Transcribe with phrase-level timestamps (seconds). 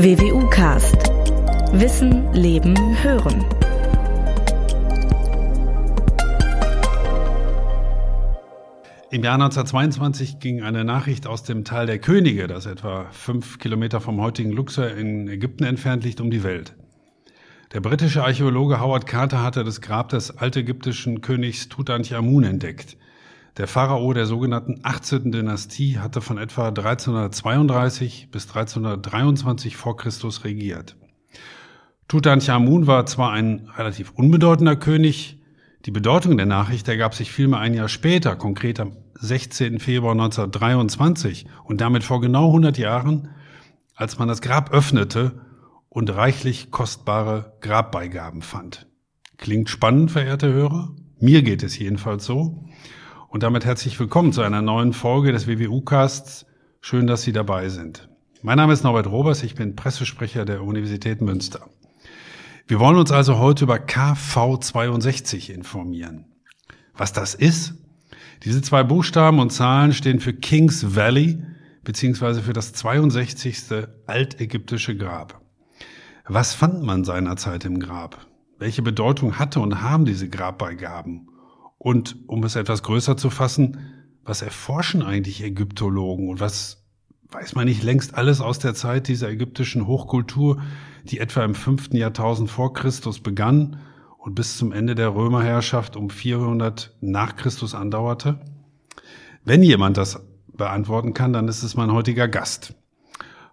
[0.00, 0.94] WWU Cast.
[1.72, 3.44] Wissen, Leben, Hören.
[9.10, 14.00] Im Jahr 1922 ging eine Nachricht aus dem Tal der Könige, das etwa fünf Kilometer
[14.00, 16.76] vom heutigen Luxor in Ägypten entfernt liegt, um die Welt.
[17.72, 22.96] Der britische Archäologe Howard Carter hatte das Grab des altägyptischen Königs Tutanchamun entdeckt.
[23.58, 25.32] Der Pharao der sogenannten 18.
[25.32, 30.96] Dynastie hatte von etwa 1332 bis 1323 vor Christus regiert.
[32.06, 35.42] Tutanchamun war zwar ein relativ unbedeutender König,
[35.86, 39.80] die Bedeutung der Nachricht ergab sich vielmehr ein Jahr später, konkret am 16.
[39.80, 43.30] Februar 1923 und damit vor genau 100 Jahren,
[43.94, 45.40] als man das Grab öffnete
[45.88, 48.86] und reichlich kostbare Grabbeigaben fand.
[49.36, 50.94] Klingt spannend, verehrte Hörer?
[51.20, 52.64] Mir geht es jedenfalls so.
[53.30, 56.46] Und damit herzlich willkommen zu einer neuen Folge des WWU-Casts.
[56.80, 58.08] Schön, dass Sie dabei sind.
[58.40, 61.68] Mein Name ist Norbert Robers, ich bin Pressesprecher der Universität Münster.
[62.66, 66.24] Wir wollen uns also heute über KV62 informieren.
[66.96, 67.74] Was das ist?
[68.44, 71.42] Diese zwei Buchstaben und Zahlen stehen für Kings Valley
[71.84, 73.86] beziehungsweise für das 62.
[74.06, 75.42] altägyptische Grab.
[76.26, 78.26] Was fand man seinerzeit im Grab?
[78.58, 81.28] Welche Bedeutung hatte und haben diese Grabbeigaben?
[81.78, 83.78] Und um es etwas größer zu fassen,
[84.24, 86.84] was erforschen eigentlich Ägyptologen und was
[87.30, 90.62] weiß man nicht längst alles aus der Zeit dieser ägyptischen Hochkultur,
[91.04, 93.80] die etwa im fünften Jahrtausend vor Christus begann
[94.18, 98.40] und bis zum Ende der Römerherrschaft um 400 nach Christus andauerte?
[99.44, 102.74] Wenn jemand das beantworten kann, dann ist es mein heutiger Gast.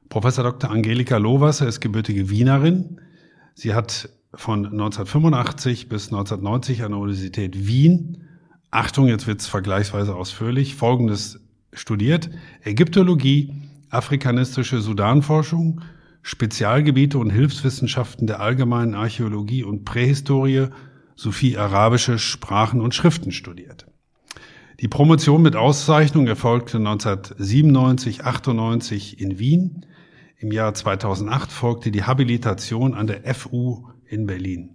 [0.09, 0.69] Professor Dr.
[0.69, 3.01] Angelika Lohwasser ist gebürtige Wienerin.
[3.53, 8.25] Sie hat von 1985 bis 1990 an der Universität Wien,
[8.75, 11.39] Achtung, jetzt wird's vergleichsweise ausführlich, Folgendes
[11.71, 12.29] studiert.
[12.61, 13.53] Ägyptologie,
[13.89, 15.79] afrikanistische Sudanforschung,
[16.21, 20.67] Spezialgebiete und Hilfswissenschaften der allgemeinen Archäologie und Prähistorie
[21.15, 23.85] sowie arabische Sprachen und Schriften studiert.
[24.81, 29.85] Die Promotion mit Auszeichnung erfolgte 1997, 98 in Wien.
[30.37, 34.69] Im Jahr 2008 folgte die Habilitation an der FU in Berlin.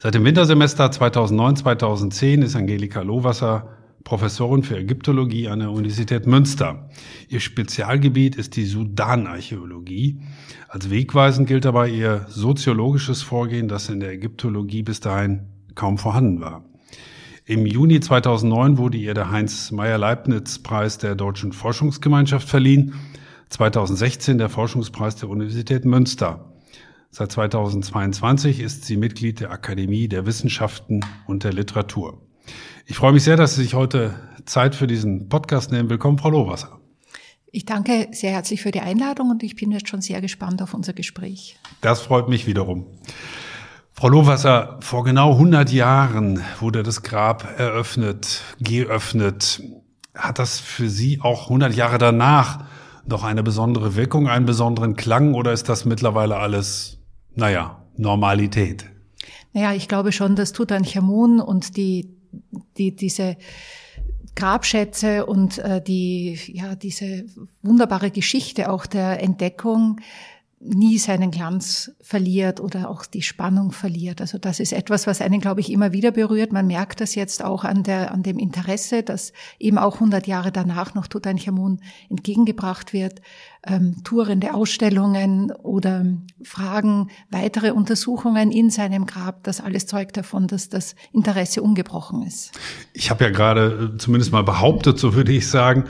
[0.00, 6.88] Seit dem Wintersemester 2009-2010 ist Angelika Lohwasser Professorin für Ägyptologie an der Universität Münster.
[7.28, 10.20] Ihr Spezialgebiet ist die Sudanarchäologie.
[10.68, 16.40] Als wegweisend gilt dabei ihr soziologisches Vorgehen, das in der Ägyptologie bis dahin kaum vorhanden
[16.40, 16.64] war.
[17.46, 22.94] Im Juni 2009 wurde ihr der Heinz-Meyer-Leibniz-Preis der Deutschen Forschungsgemeinschaft verliehen,
[23.48, 26.55] 2016 der Forschungspreis der Universität Münster.
[27.18, 32.20] Seit 2022 ist sie Mitglied der Akademie der Wissenschaften und der Literatur.
[32.84, 35.88] Ich freue mich sehr, dass Sie sich heute Zeit für diesen Podcast nehmen.
[35.88, 36.78] Willkommen, Frau Lohwasser.
[37.50, 40.74] Ich danke sehr herzlich für die Einladung und ich bin jetzt schon sehr gespannt auf
[40.74, 41.56] unser Gespräch.
[41.80, 42.84] Das freut mich wiederum.
[43.94, 49.62] Frau Lohwasser, vor genau 100 Jahren wurde das Grab eröffnet, geöffnet.
[50.14, 52.66] Hat das für Sie auch 100 Jahre danach
[53.06, 56.96] noch eine besondere Wirkung, einen besonderen Klang oder ist das mittlerweile alles
[57.36, 58.86] naja, Normalität.
[59.52, 62.10] Naja, ich glaube schon, dass Tutanchamun und die,
[62.76, 63.36] die, diese
[64.34, 67.24] Grabschätze und äh, die, ja, diese
[67.62, 70.00] wunderbare Geschichte auch der Entdeckung
[70.68, 74.20] nie seinen Glanz verliert oder auch die Spannung verliert.
[74.20, 76.52] Also das ist etwas, was einen, glaube ich, immer wieder berührt.
[76.52, 80.52] Man merkt das jetzt auch an der, an dem Interesse, dass eben auch 100 Jahre
[80.52, 83.20] danach noch Tutanchamun entgegengebracht wird.
[83.66, 86.06] Ähm, tourende Ausstellungen oder
[86.42, 89.44] Fragen, weitere Untersuchungen in seinem Grab.
[89.44, 92.52] Das alles zeugt davon, dass das Interesse ungebrochen ist.
[92.92, 95.84] Ich habe ja gerade äh, zumindest mal behauptet, so würde ich sagen,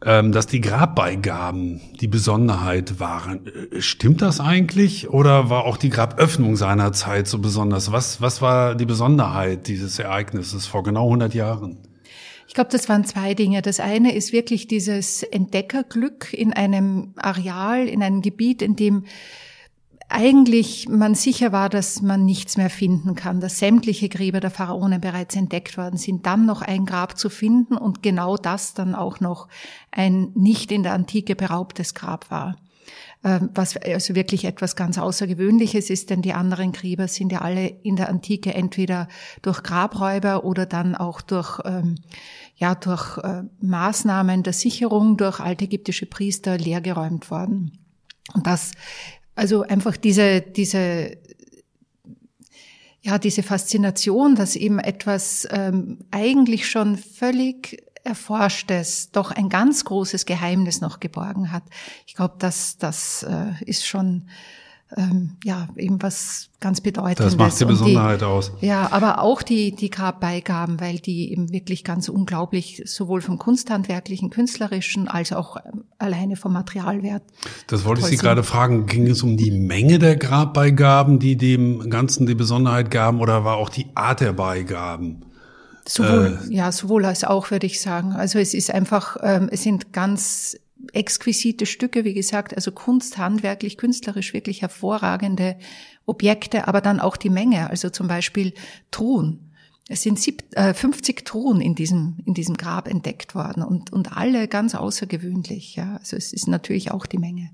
[0.00, 3.46] dass die Grabbeigaben die Besonderheit waren.
[3.46, 7.92] Äh, stimmt das eigentlich oder war auch die Graböffnung seiner Zeit so besonders?
[7.92, 11.78] Was, was war die Besonderheit dieses Ereignisses vor genau 100 Jahren?
[12.48, 13.62] Ich glaube, das waren zwei Dinge.
[13.62, 19.04] Das eine ist wirklich dieses Entdeckerglück in einem Areal, in einem Gebiet, in dem
[20.10, 25.00] eigentlich man sicher war, dass man nichts mehr finden kann, dass sämtliche Gräber der Pharaonen
[25.00, 29.20] bereits entdeckt worden sind, dann noch ein Grab zu finden und genau das dann auch
[29.20, 29.48] noch
[29.90, 32.56] ein nicht in der Antike beraubtes Grab war.
[33.22, 37.68] Ähm, was also wirklich etwas ganz Außergewöhnliches ist, denn die anderen Gräber sind ja alle
[37.68, 39.08] in der Antike entweder
[39.42, 41.96] durch Grabräuber oder dann auch durch, ähm,
[42.56, 47.78] ja, durch äh, Maßnahmen der Sicherung durch altägyptische Priester leergeräumt worden.
[48.32, 48.72] Und das
[49.40, 51.16] also einfach diese, diese,
[53.00, 60.26] ja, diese Faszination, dass eben etwas ähm, eigentlich schon völlig Erforschtes doch ein ganz großes
[60.26, 61.62] Geheimnis noch geborgen hat.
[62.06, 64.28] Ich glaube, das, das äh, ist schon
[64.96, 67.36] ähm, ja eben was ganz Bedeutendes.
[67.36, 68.52] Das macht die Besonderheit die, aus.
[68.60, 74.30] Ja, aber auch die, die Grabbeigaben, weil die eben wirklich ganz unglaublich sowohl vom kunsthandwerklichen,
[74.30, 77.22] künstlerischen als auch ähm, alleine vom Materialwert.
[77.68, 78.22] Das wollte ich Sie sind.
[78.22, 78.86] gerade fragen.
[78.86, 83.56] Ging es um die Menge der Grabbeigaben, die dem Ganzen die Besonderheit gaben, oder war
[83.56, 85.24] auch die Art der Beigaben?
[85.86, 88.12] Sowohl, äh, ja, sowohl als auch, würde ich sagen.
[88.12, 90.56] Also es ist einfach, ähm, es sind ganz
[90.92, 95.56] exquisite Stücke, wie gesagt, also Kunst, handwerklich, künstlerisch wirklich hervorragende
[96.06, 98.54] Objekte, aber dann auch die Menge, also zum Beispiel
[98.90, 99.50] Truhen.
[99.92, 100.54] Es sind 50
[101.18, 105.74] äh, Truhen in diesem, in diesem Grab entdeckt worden und, und alle ganz außergewöhnlich.
[105.74, 105.96] Ja.
[105.96, 107.50] Also es ist natürlich auch die Menge.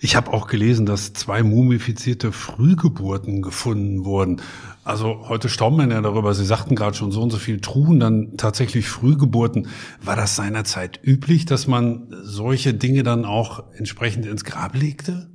[0.00, 4.40] Ich habe auch gelesen, dass zwei mumifizierte Frühgeburten gefunden wurden.
[4.84, 6.32] Also heute staunen wir ja darüber.
[6.34, 9.68] Sie sagten gerade schon so und so viel Truhen, dann tatsächlich Frühgeburten.
[10.02, 15.30] War das seinerzeit üblich, dass man solche Dinge dann auch entsprechend ins Grab legte?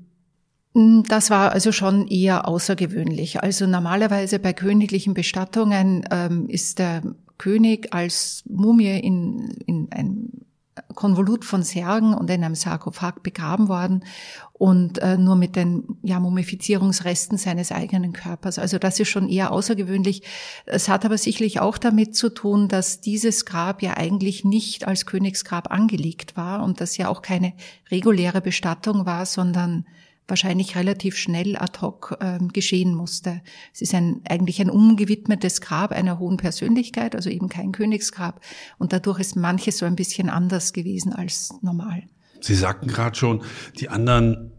[0.73, 3.41] Mm, das war also schon eher außergewöhnlich.
[3.43, 7.03] Also normalerweise bei königlichen Bestattungen ähm, ist der
[7.37, 10.45] König als Mumie in, in ein
[10.93, 14.03] Konvolut von Särgen und in einem Sarkophag begraben worden
[14.51, 18.59] und äh, nur mit den ja, Mumifizierungsresten seines eigenen Körpers.
[18.59, 20.23] Also das ist schon eher außergewöhnlich.
[20.65, 25.05] Es hat aber sicherlich auch damit zu tun, dass dieses Grab ja eigentlich nicht als
[25.05, 27.53] Königsgrab angelegt war und das ja auch keine
[27.89, 29.85] reguläre Bestattung war, sondern
[30.27, 33.41] wahrscheinlich relativ schnell ad hoc äh, geschehen musste.
[33.73, 38.41] Es ist ein, eigentlich ein umgewidmetes Grab einer hohen Persönlichkeit, also eben kein Königsgrab.
[38.77, 42.03] Und dadurch ist manches so ein bisschen anders gewesen als normal.
[42.41, 43.41] Sie sagten gerade schon,
[43.79, 44.51] die anderen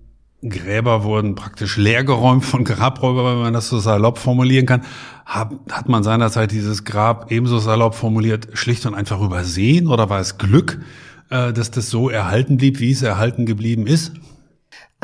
[0.43, 4.83] Gräber wurden praktisch leergeräumt von Grabräubern, wenn man das so salopp formulieren kann.
[5.25, 10.21] Hat, hat man seinerzeit dieses Grab ebenso salopp formuliert, schlicht und einfach übersehen oder war
[10.21, 10.81] es Glück,
[11.31, 14.13] äh, dass das so erhalten blieb, wie es erhalten geblieben ist?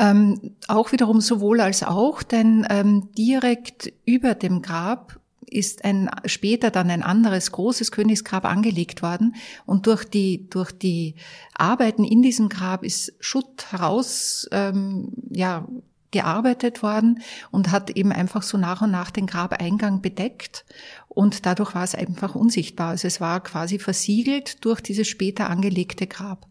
[0.03, 6.71] Ähm, auch wiederum sowohl als auch, denn ähm, direkt über dem Grab ist ein, später
[6.71, 9.35] dann ein anderes großes Königsgrab angelegt worden
[9.65, 11.15] und durch die, durch die
[11.53, 15.65] Arbeiten in diesem Grab ist Schutt heraus, ähm, ja,
[16.11, 20.65] gearbeitet worden und hat eben einfach so nach und nach den Grabeingang bedeckt
[21.07, 22.89] und dadurch war es einfach unsichtbar.
[22.89, 26.45] Also es war quasi versiegelt durch dieses später angelegte Grab.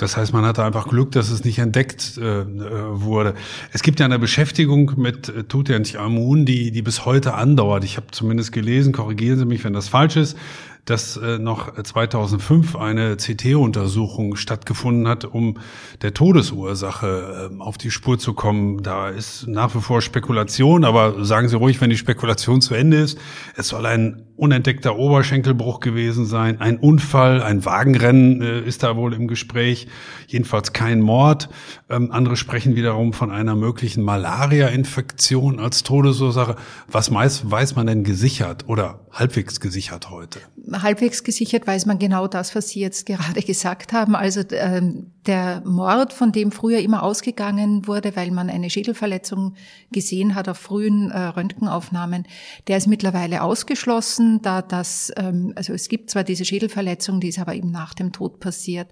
[0.00, 2.46] Das heißt, man hatte einfach Glück, dass es nicht entdeckt äh, äh
[2.90, 3.34] wurde.
[3.74, 7.84] Es gibt ja eine Beschäftigung mit äh, Tutanchamun, die, die bis heute andauert.
[7.84, 10.38] Ich habe zumindest gelesen, korrigieren Sie mich, wenn das falsch ist,
[10.84, 15.58] dass äh, noch 2005 eine CT-Untersuchung stattgefunden hat, um
[16.02, 18.82] der Todesursache äh, auf die Spur zu kommen.
[18.82, 22.98] Da ist nach wie vor Spekulation, aber sagen Sie ruhig, wenn die Spekulation zu Ende
[22.98, 23.18] ist.
[23.56, 29.12] Es soll ein unentdeckter Oberschenkelbruch gewesen sein, ein Unfall, ein Wagenrennen äh, ist da wohl
[29.12, 29.86] im Gespräch,
[30.28, 31.50] jedenfalls kein Mord.
[31.90, 36.56] Ähm, andere sprechen wiederum von einer möglichen Malaria-Infektion als Todesursache.
[36.88, 40.40] Was meist weiß man denn gesichert oder halbwegs gesichert heute?
[40.72, 44.14] Halbwegs gesichert weiß man genau das, was Sie jetzt gerade gesagt haben.
[44.14, 49.54] Also ähm, der Mord, von dem früher immer ausgegangen wurde, weil man eine Schädelverletzung
[49.90, 52.26] gesehen hat auf frühen äh, Röntgenaufnahmen,
[52.68, 57.38] der ist mittlerweile ausgeschlossen, da das, ähm, also es gibt zwar diese Schädelverletzung, die ist
[57.38, 58.88] aber eben nach dem Tod passiert.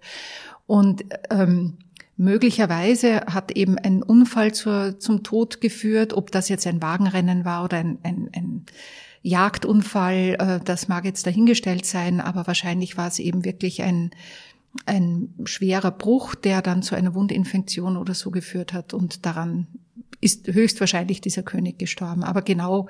[0.67, 1.79] Und ähm,
[2.17, 7.65] möglicherweise hat eben ein Unfall zur, zum Tod geführt, ob das jetzt ein Wagenrennen war
[7.65, 8.67] oder ein, ein, ein
[9.23, 14.11] Jagdunfall, äh, das mag jetzt dahingestellt sein, aber wahrscheinlich war es eben wirklich ein
[14.87, 19.67] ein schwerer Bruch, der dann zu einer Wundinfektion oder so geführt hat und daran
[20.21, 22.25] ist höchstwahrscheinlich dieser König gestorben.
[22.25, 22.89] Aber genau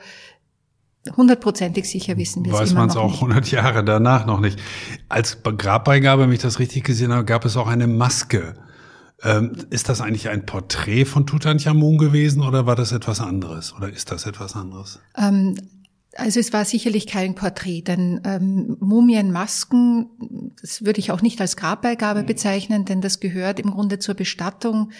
[1.16, 4.60] hundertprozentig sicher wissen wir es Weiß man es auch 100 Jahre danach noch nicht.
[5.08, 8.54] Als Grabbeigabe, wenn ich das richtig gesehen habe, gab es auch eine Maske.
[9.22, 13.74] Ähm, ist das eigentlich ein Porträt von Tutanchamun gewesen oder war das etwas anderes?
[13.74, 15.00] Oder ist das etwas anderes?
[15.16, 15.56] Ähm,
[16.18, 20.10] also es war sicherlich kein Porträt, denn ähm, Mumienmasken,
[20.60, 24.90] das würde ich auch nicht als Grabbeigabe bezeichnen, denn das gehört im Grunde zur Bestattung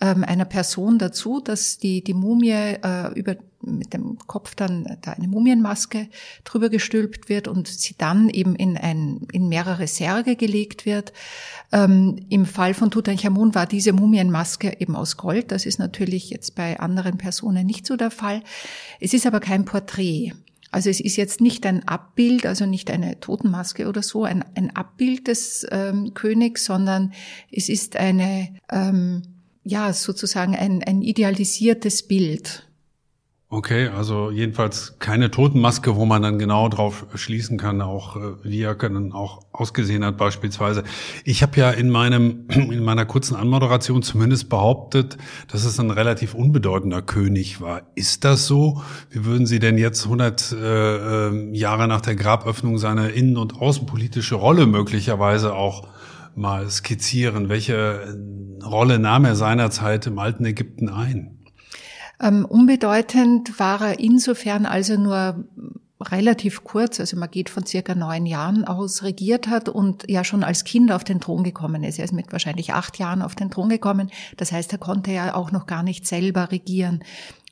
[0.00, 5.12] ähm, einer Person dazu, dass die, die Mumie äh, über, mit dem Kopf dann da
[5.12, 6.08] eine Mumienmaske
[6.42, 11.12] drüber gestülpt wird und sie dann eben in, ein, in mehrere Särge gelegt wird.
[11.70, 15.52] Ähm, Im Fall von Tutanchamun war diese Mumienmaske eben aus Gold.
[15.52, 18.42] Das ist natürlich jetzt bei anderen Personen nicht so der Fall.
[18.98, 20.32] Es ist aber kein Porträt.
[20.74, 24.74] Also es ist jetzt nicht ein Abbild, also nicht eine Totenmaske oder so, ein, ein
[24.74, 27.12] Abbild des ähm, Königs, sondern
[27.52, 29.22] es ist eine, ähm,
[29.62, 32.66] ja, sozusagen ein, ein idealisiertes Bild.
[33.50, 38.62] Okay, also jedenfalls keine Totenmaske, wo man dann genau drauf schließen kann, auch äh, wie
[38.62, 40.82] er dann auch ausgesehen hat beispielsweise.
[41.24, 46.34] Ich habe ja in meinem in meiner kurzen Anmoderation zumindest behauptet, dass es ein relativ
[46.34, 47.82] unbedeutender König war.
[47.94, 48.82] Ist das so?
[49.10, 53.60] Wie würden Sie denn jetzt 100 äh, ähm, Jahre nach der Graböffnung seine innen- und
[53.60, 55.86] außenpolitische Rolle möglicherweise auch
[56.34, 57.50] mal skizzieren?
[57.50, 61.33] Welche äh, Rolle nahm er seinerzeit im alten Ägypten ein?
[62.24, 65.44] Ähm, unbedeutend war er insofern also nur
[66.00, 70.42] relativ kurz, also man geht von circa neun Jahren aus, regiert hat und ja schon
[70.42, 71.98] als Kind auf den Thron gekommen ist.
[71.98, 74.10] Er ist mit wahrscheinlich acht Jahren auf den Thron gekommen.
[74.38, 77.04] Das heißt, er konnte ja auch noch gar nicht selber regieren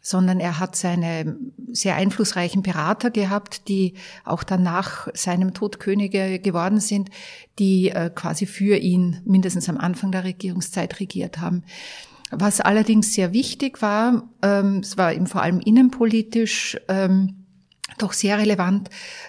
[0.05, 1.37] sondern er hat seine
[1.71, 7.09] sehr einflussreichen Berater gehabt, die auch dann nach seinem Tod Könige geworden sind,
[7.61, 11.63] die äh, quasi für ihn mindestens am Anfang der Regierungszeit regiert haben.
[12.35, 17.45] Was allerdings sehr wichtig war, ähm, es war eben vor allem innenpolitisch ähm,
[17.99, 18.89] doch sehr relevant.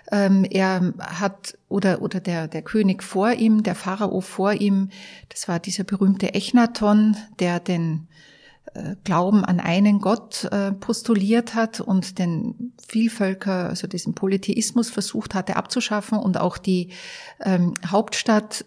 [0.10, 4.90] Ähm, er hat oder oder der der König vor ihm, der Pharao vor ihm,
[5.28, 8.08] das war dieser berühmte Echnaton, der den
[8.74, 15.36] äh, Glauben an einen Gott äh, postuliert hat und den Vielvölker, also diesen Polytheismus versucht
[15.36, 16.90] hatte abzuschaffen und auch die
[17.44, 18.64] ähm, Hauptstadt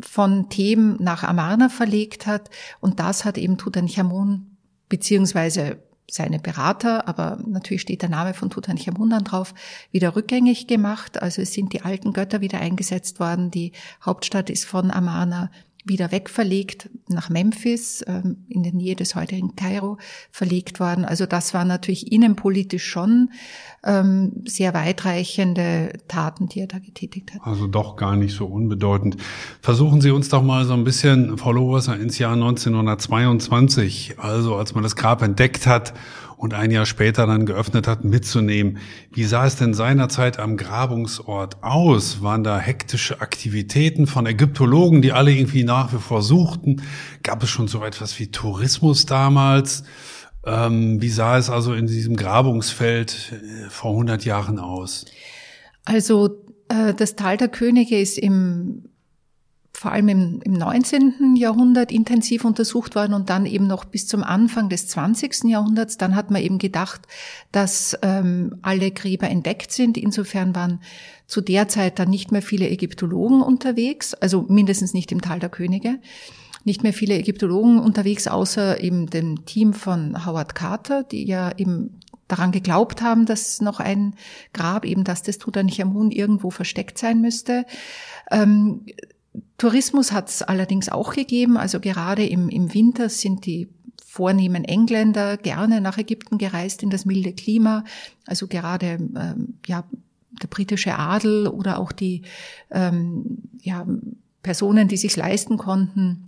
[0.00, 2.50] von Themen nach Amarna verlegt hat.
[2.80, 4.56] Und das hat eben Tutanchamun
[4.88, 5.78] beziehungsweise
[6.10, 9.52] seine Berater, aber natürlich steht der Name von Tutanchamun dann drauf,
[9.92, 11.20] wieder rückgängig gemacht.
[11.20, 13.50] Also es sind die alten Götter wieder eingesetzt worden.
[13.50, 15.50] Die Hauptstadt ist von Amarna
[15.88, 19.98] wieder wegverlegt nach Memphis, ähm, in der Nähe des heutigen Kairo
[20.30, 21.04] verlegt worden.
[21.04, 23.30] Also das war natürlich innenpolitisch schon
[23.84, 27.40] ähm, sehr weitreichende Taten, die er da getätigt hat.
[27.44, 29.16] Also doch gar nicht so unbedeutend.
[29.60, 34.74] Versuchen Sie uns doch mal so ein bisschen, Frau Lohrwasser, ins Jahr 1922, also als
[34.74, 35.94] man das Grab entdeckt hat
[36.38, 38.78] und ein Jahr später dann geöffnet hat, mitzunehmen.
[39.12, 42.22] Wie sah es denn seinerzeit am Grabungsort aus?
[42.22, 46.82] Waren da hektische Aktivitäten von Ägyptologen, die alle irgendwie nach wie vor suchten?
[47.24, 49.82] Gab es schon so etwas wie Tourismus damals?
[50.46, 55.06] Ähm, wie sah es also in diesem Grabungsfeld äh, vor 100 Jahren aus?
[55.84, 58.84] Also äh, das Tal der Könige ist im
[59.78, 61.36] vor allem im, im 19.
[61.36, 65.44] Jahrhundert intensiv untersucht worden und dann eben noch bis zum Anfang des 20.
[65.44, 65.96] Jahrhunderts.
[65.96, 67.02] Dann hat man eben gedacht,
[67.52, 69.96] dass ähm, alle Gräber entdeckt sind.
[69.96, 70.80] Insofern waren
[71.28, 75.48] zu der Zeit dann nicht mehr viele Ägyptologen unterwegs, also mindestens nicht im Tal der
[75.48, 76.00] Könige.
[76.64, 82.00] Nicht mehr viele Ägyptologen unterwegs, außer eben dem Team von Howard Carter, die ja eben
[82.26, 84.16] daran geglaubt haben, dass noch ein
[84.52, 87.64] Grab, eben das des Tutanchamun irgendwo versteckt sein müsste.
[88.32, 88.84] Ähm,
[89.58, 91.56] Tourismus hat es allerdings auch gegeben.
[91.56, 93.68] Also gerade im, im Winter sind die
[94.04, 97.84] vornehmen Engländer gerne nach Ägypten gereist in das milde Klima.
[98.26, 99.84] Also gerade ähm, ja
[100.42, 102.22] der britische Adel oder auch die
[102.70, 103.86] ähm, ja,
[104.42, 106.27] Personen, die sich leisten konnten,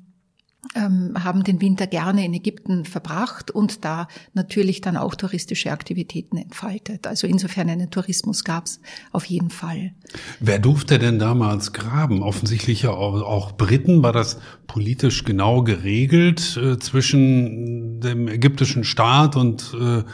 [0.75, 7.07] haben den Winter gerne in Ägypten verbracht und da natürlich dann auch touristische Aktivitäten entfaltet.
[7.07, 9.93] Also insofern einen Tourismus gab es auf jeden Fall.
[10.39, 12.23] Wer durfte denn damals graben?
[12.23, 14.03] Offensichtlich ja auch, auch Briten.
[14.03, 20.05] War das politisch genau geregelt äh, zwischen dem ägyptischen Staat und äh,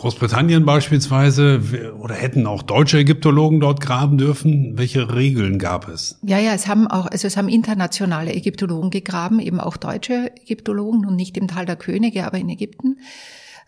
[0.00, 4.78] Großbritannien beispielsweise oder hätten auch deutsche Ägyptologen dort graben dürfen?
[4.78, 6.18] Welche Regeln gab es?
[6.22, 11.04] Ja, ja, es haben auch, also es haben internationale Ägyptologen gegraben, eben auch deutsche Ägyptologen
[11.04, 13.00] und nicht im Tal der Könige, aber in Ägypten.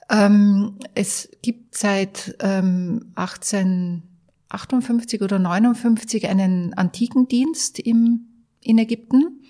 [0.08, 8.28] Ähm, es gibt seit ähm, 1858 oder 59 einen Antikendienst im,
[8.62, 9.41] in Ägypten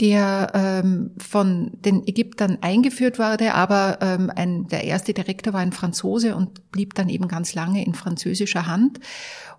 [0.00, 5.72] der ähm, von den Ägyptern eingeführt wurde, aber ähm, ein, der erste Direktor war ein
[5.72, 9.00] Franzose und blieb dann eben ganz lange in französischer Hand.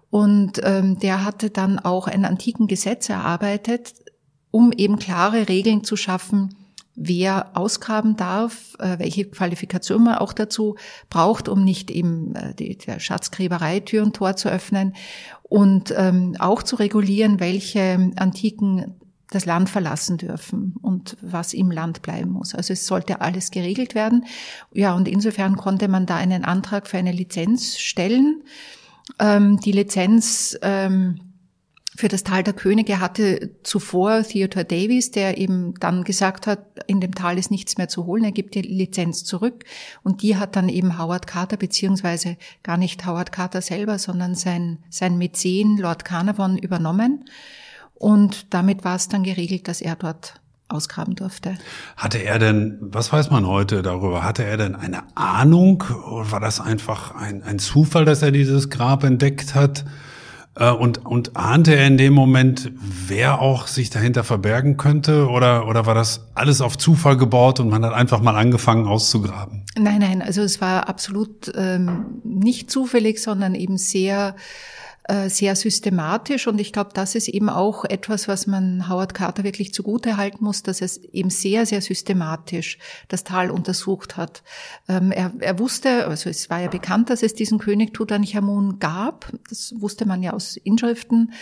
[0.10, 3.94] Und ähm, der hatte dann auch ein antiken Gesetz erarbeitet,
[4.52, 6.56] um eben klare Regeln zu schaffen,
[6.96, 10.76] wer ausgraben darf, äh, welche Qualifikation man auch dazu
[11.10, 14.94] braucht, um nicht eben äh, die, der Schatzgräberei Tür und Tor zu öffnen
[15.44, 18.96] und ähm, auch zu regulieren, welche antiken
[19.34, 22.56] das Land verlassen dürfen und was im Land bleiben muss.
[22.56, 24.26] Also es sollte alles geregelt werden.
[24.72, 28.44] Ja, und insofern konnte man da einen Antrag für eine Lizenz stellen.
[29.20, 31.20] Ähm, die Lizenz ähm,
[31.96, 37.02] für das Tal der Könige hatte zuvor Theodore Davies, der eben dann gesagt hat, in
[37.02, 39.64] dem Tal ist nichts mehr zu holen, er gibt die Lizenz zurück.
[40.04, 44.80] Und die hat dann eben Howard Carter, beziehungsweise gar nicht Howard Carter selber, sondern sein,
[44.90, 47.26] sein Mäzen Lord Carnarvon übernommen.
[48.04, 50.34] Und damit war es dann geregelt, dass er dort
[50.68, 51.56] ausgraben durfte.
[51.96, 56.42] Hatte er denn, was weiß man heute darüber, hatte er denn eine Ahnung oder war
[56.42, 59.86] das einfach ein, ein Zufall, dass er dieses Grab entdeckt hat?
[60.56, 62.74] Äh, und, und ahnte er in dem Moment,
[63.08, 65.30] wer auch sich dahinter verbergen könnte?
[65.30, 69.64] Oder, oder war das alles auf Zufall gebaut und man hat einfach mal angefangen auszugraben?
[69.78, 74.36] Nein, nein, also es war absolut ähm, nicht zufällig, sondern eben sehr
[75.28, 79.74] sehr systematisch und ich glaube, das ist eben auch etwas, was man Howard Carter wirklich
[79.74, 82.78] zugute halten muss, dass er eben sehr, sehr systematisch
[83.10, 84.44] das Tal untersucht hat.
[84.88, 89.30] Ähm, er, er wusste, also es war ja bekannt, dass es diesen König Tutanchamun gab,
[89.50, 91.34] das wusste man ja aus Inschriften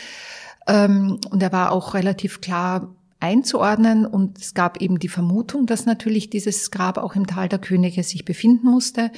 [0.68, 5.86] ähm, und er war auch relativ klar einzuordnen und es gab eben die Vermutung, dass
[5.86, 9.12] natürlich dieses Grab auch im Tal der Könige sich befinden musste.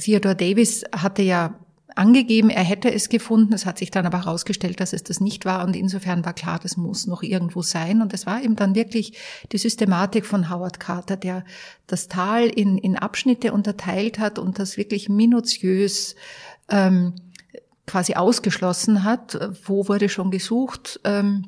[0.00, 1.58] Theodore Davis hatte ja
[1.96, 3.52] angegeben, er hätte es gefunden.
[3.52, 5.64] Es hat sich dann aber herausgestellt, dass es das nicht war.
[5.64, 8.02] Und insofern war klar, das muss noch irgendwo sein.
[8.02, 9.18] Und es war eben dann wirklich
[9.52, 11.44] die Systematik von Howard Carter, der
[11.86, 16.16] das Tal in, in Abschnitte unterteilt hat und das wirklich minutiös
[16.68, 17.14] ähm,
[17.86, 19.38] quasi ausgeschlossen hat.
[19.64, 21.00] Wo wurde schon gesucht?
[21.04, 21.46] Ähm,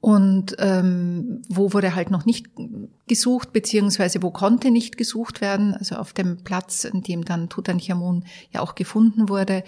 [0.00, 2.46] und ähm, wo wurde halt noch nicht
[3.08, 8.24] gesucht, beziehungsweise wo konnte nicht gesucht werden, also auf dem Platz, in dem dann Tutanchamun
[8.52, 9.64] ja auch gefunden wurde.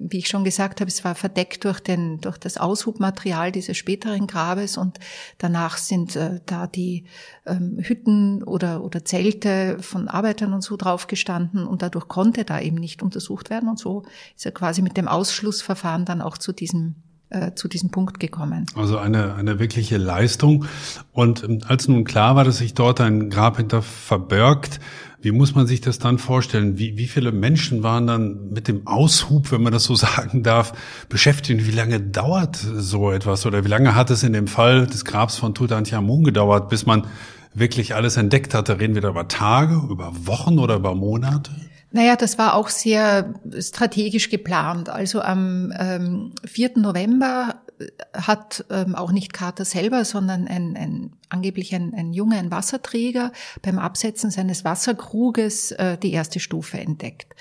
[0.00, 4.28] Wie ich schon gesagt habe, es war verdeckt durch, den, durch das Aushubmaterial dieses späteren
[4.28, 4.76] Grabes.
[4.76, 4.98] Und
[5.38, 7.04] danach sind äh, da die
[7.46, 11.66] ähm, Hütten oder, oder Zelte von Arbeitern und so draufgestanden.
[11.66, 13.68] Und dadurch konnte da eben nicht untersucht werden.
[13.68, 14.04] Und so
[14.36, 16.94] ist er quasi mit dem Ausschlussverfahren dann auch zu diesem
[17.30, 18.66] äh, zu diesem Punkt gekommen.
[18.74, 20.64] Also eine, eine wirkliche Leistung.
[21.12, 24.80] Und ähm, als nun klar war, dass sich dort ein Grab hinter verbirgt,
[25.20, 26.78] wie muss man sich das dann vorstellen?
[26.78, 30.72] Wie, wie viele Menschen waren dann mit dem Aushub, wenn man das so sagen darf,
[31.08, 31.66] beschäftigt?
[31.66, 33.44] Wie lange dauert so etwas?
[33.44, 37.06] Oder wie lange hat es in dem Fall des Grabs von Tutanchamun gedauert, bis man
[37.52, 38.78] wirklich alles entdeckt hatte?
[38.80, 41.50] Reden wir da über Tage, über Wochen oder über Monate?
[41.90, 44.88] Naja, das war auch sehr strategisch geplant.
[44.88, 46.72] Also am ähm, 4.
[46.76, 52.36] November äh, hat ähm, auch nicht Carter selber, sondern ein, ein angeblich ein, ein Junge,
[52.36, 57.34] ein Wasserträger beim Absetzen seines Wasserkruges äh, die erste Stufe entdeckt.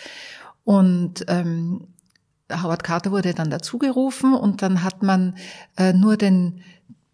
[0.63, 1.87] Und ähm,
[2.51, 5.35] Howard Carter wurde dann dazugerufen und dann hat man
[5.77, 6.63] äh, nur den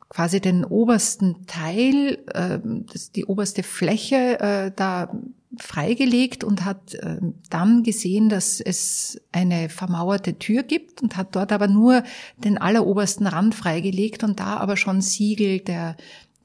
[0.09, 2.59] quasi den obersten Teil, äh,
[2.91, 5.11] das, die oberste Fläche äh, da
[5.57, 7.17] freigelegt und hat äh,
[7.49, 12.03] dann gesehen, dass es eine vermauerte Tür gibt und hat dort aber nur
[12.37, 15.95] den allerobersten Rand freigelegt und da aber schon Siegel der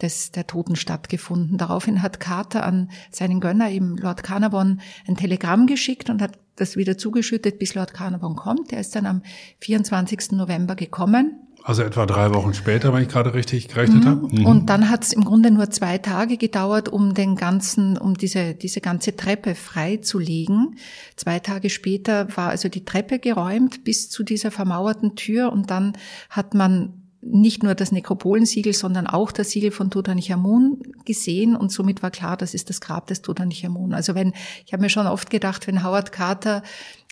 [0.01, 1.59] des, der Toten stattgefunden.
[1.59, 6.77] Daraufhin hat Carter an seinen Gönner, eben Lord Carnarvon, ein Telegramm geschickt und hat das
[6.77, 8.73] wieder zugeschüttet, bis Lord Carnarvon kommt.
[8.73, 9.23] Er ist dann am
[9.59, 10.33] 24.
[10.33, 14.09] November gekommen also etwa drei Wochen später, wenn ich gerade richtig gerechnet mhm.
[14.09, 14.29] habe.
[14.35, 14.47] Mhm.
[14.47, 18.55] Und dann hat es im Grunde nur zwei Tage gedauert, um den ganzen, um diese,
[18.55, 20.79] diese ganze Treppe freizulegen.
[21.17, 25.93] Zwei Tage später war also die Treppe geräumt bis zu dieser vermauerten Tür und dann
[26.31, 32.03] hat man nicht nur das Nekropolensiegel, sondern auch das Siegel von Tutanchamun gesehen und somit
[32.03, 33.93] war klar, das ist das Grab des Tutanchamun.
[33.93, 34.33] Also wenn,
[34.65, 36.63] ich habe mir schon oft gedacht, wenn Howard Carter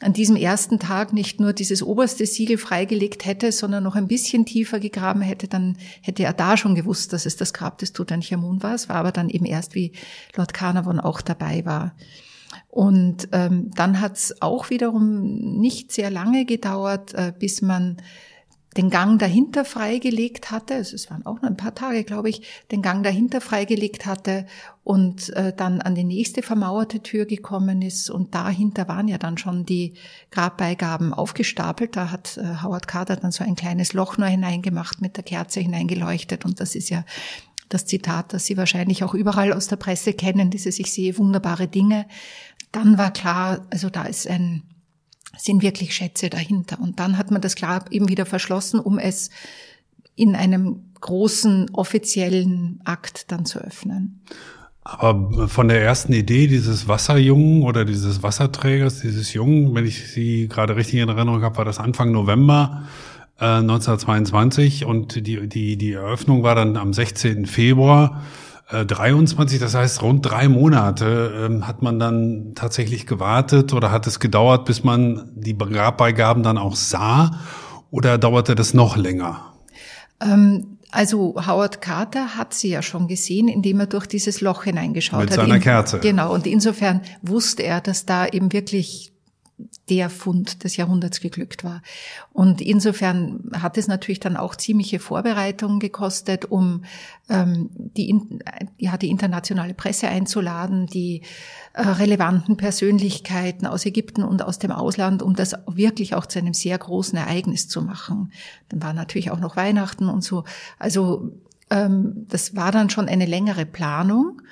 [0.01, 4.47] an diesem ersten Tag nicht nur dieses oberste Siegel freigelegt hätte, sondern noch ein bisschen
[4.47, 8.63] tiefer gegraben hätte, dann hätte er da schon gewusst, dass es das Grab des Tutanchamun
[8.63, 8.75] war.
[8.75, 9.93] Es war aber dann eben erst, wie
[10.37, 11.95] Lord Carnarvon auch dabei war.
[12.69, 17.97] Und ähm, dann hat es auch wiederum nicht sehr lange gedauert, äh, bis man
[18.77, 22.83] den Gang dahinter freigelegt hatte, es waren auch noch ein paar Tage, glaube ich, den
[22.83, 24.47] Gang dahinter freigelegt hatte
[24.85, 29.39] und äh, dann an die nächste vermauerte Tür gekommen ist und dahinter waren ja dann
[29.39, 29.95] schon die
[30.31, 31.97] Grabbeigaben aufgestapelt.
[31.97, 35.61] Da hat äh, Howard Carter dann so ein kleines Loch nur hineingemacht, mit der Kerze
[35.61, 37.05] hineingeleuchtet und das ist ja
[37.69, 41.67] das Zitat, das Sie wahrscheinlich auch überall aus der Presse kennen, dieses Ich sehe wunderbare
[41.67, 42.07] Dinge.
[42.71, 44.63] Dann war klar, also da ist ein
[45.39, 46.81] sind wirklich Schätze dahinter.
[46.81, 49.31] Und dann hat man das Grab eben wieder verschlossen, um es
[50.15, 54.23] in einem großen offiziellen Akt dann zu öffnen.
[54.83, 60.47] Aber von der ersten Idee dieses Wasserjungen oder dieses Wasserträgers, dieses Jungen, wenn ich Sie
[60.49, 62.85] gerade richtig in Erinnerung habe, war das Anfang November
[63.41, 67.47] äh, 1922 und die, die, die Eröffnung war dann am 16.
[67.47, 68.23] Februar.
[68.71, 74.07] 23, äh, das heißt rund drei Monate, ähm, hat man dann tatsächlich gewartet oder hat
[74.07, 77.31] es gedauert, bis man die Grabbeigaben dann auch sah
[77.91, 79.53] oder dauerte das noch länger?
[80.21, 85.21] Ähm, also Howard Carter hat sie ja schon gesehen, indem er durch dieses Loch hineingeschaut
[85.21, 85.39] Mit hat.
[85.39, 86.01] Mit seiner Kerze.
[86.01, 89.13] Genau, und insofern wusste er, dass da eben wirklich
[89.89, 91.81] der Fund des Jahrhunderts geglückt war.
[92.33, 96.85] Und insofern hat es natürlich dann auch ziemliche Vorbereitungen gekostet, um
[97.29, 98.19] ähm, die,
[98.79, 101.23] ja, die internationale Presse einzuladen, die
[101.75, 106.55] äh, relevanten Persönlichkeiten aus Ägypten und aus dem Ausland, um das wirklich auch zu einem
[106.55, 108.33] sehr großen Ereignis zu machen.
[108.69, 110.45] Dann war natürlich auch noch Weihnachten und so.
[110.81, 111.31] Also
[111.71, 114.43] ähm, das war dann schon eine längere Planung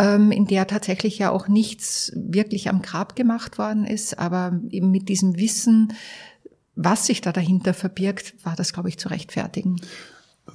[0.00, 4.18] in der tatsächlich ja auch nichts wirklich am Grab gemacht worden ist.
[4.18, 5.92] Aber eben mit diesem Wissen,
[6.74, 9.76] was sich da dahinter verbirgt, war das, glaube ich, zu rechtfertigen.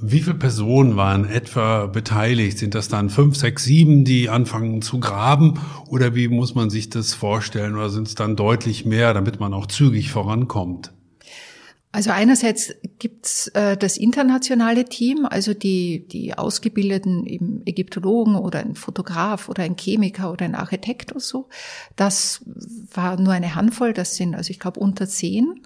[0.01, 2.58] Wie viele Personen waren etwa beteiligt?
[2.58, 5.60] Sind das dann fünf, sechs, sieben, die anfangen zu graben?
[5.88, 7.75] Oder wie muss man sich das vorstellen?
[7.75, 10.91] Oder sind es dann deutlich mehr, damit man auch zügig vorankommt?
[11.95, 18.75] Also einerseits gibt's äh, das internationale Team, also die, die ausgebildeten eben Ägyptologen oder ein
[18.75, 21.47] Fotograf oder ein Chemiker oder ein Architekt oder so.
[21.95, 22.41] Das
[22.93, 25.62] war nur eine Handvoll, das sind also ich glaube unter zehn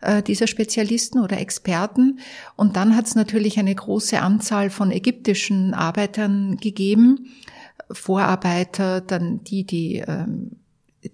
[0.00, 2.18] äh, dieser Spezialisten oder Experten.
[2.56, 7.26] Und dann hat es natürlich eine große Anzahl von ägyptischen Arbeitern gegeben,
[7.90, 10.52] Vorarbeiter, dann die, die ähm,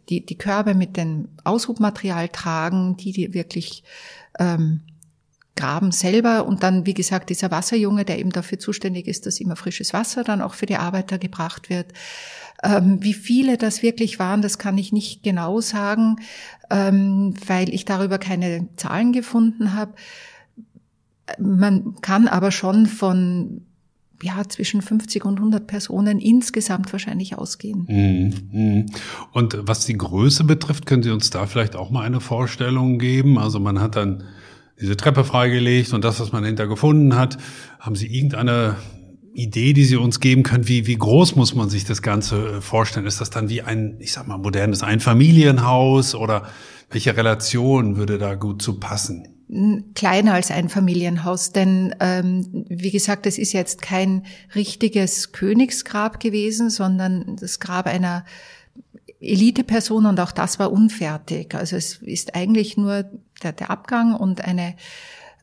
[0.09, 3.83] die, die Körbe mit dem Aushubmaterial tragen, die, die wirklich
[4.41, 4.81] ähm,
[5.55, 9.57] graben selber und dann, wie gesagt, dieser Wasserjunge, der eben dafür zuständig ist, dass immer
[9.57, 11.93] frisches Wasser dann auch für die Arbeiter gebracht wird.
[12.63, 16.17] Ähm, wie viele das wirklich waren, das kann ich nicht genau sagen,
[16.71, 19.93] ähm, weil ich darüber keine Zahlen gefunden habe.
[21.39, 23.67] Man kann aber schon von
[24.23, 27.87] ja, zwischen 50 und 100 Personen insgesamt wahrscheinlich ausgehen.
[27.89, 28.87] Mhm, mhm.
[29.33, 33.39] Und was die Größe betrifft, können Sie uns da vielleicht auch mal eine Vorstellung geben?
[33.39, 34.25] Also man hat dann
[34.81, 37.39] diese Treppe freigelegt und das, was man hinter gefunden hat.
[37.79, 38.77] Haben Sie irgendeine
[39.33, 40.67] Idee, die Sie uns geben können?
[40.69, 43.07] Wie, wie groß muss man sich das Ganze äh, vorstellen?
[43.07, 46.49] Ist das dann wie ein, ich sag mal, modernes Einfamilienhaus oder
[46.91, 49.29] welche Relation würde da gut zu passen?
[49.95, 56.71] Kleiner als ein Familienhaus, denn ähm, wie gesagt, es ist jetzt kein richtiges Königsgrab gewesen,
[56.71, 58.25] sondern das Grab einer
[59.21, 61.55] Eliteperson und auch das war unfertig.
[61.55, 63.05] Also es ist eigentlich nur
[63.43, 64.77] der, der Abgang und eine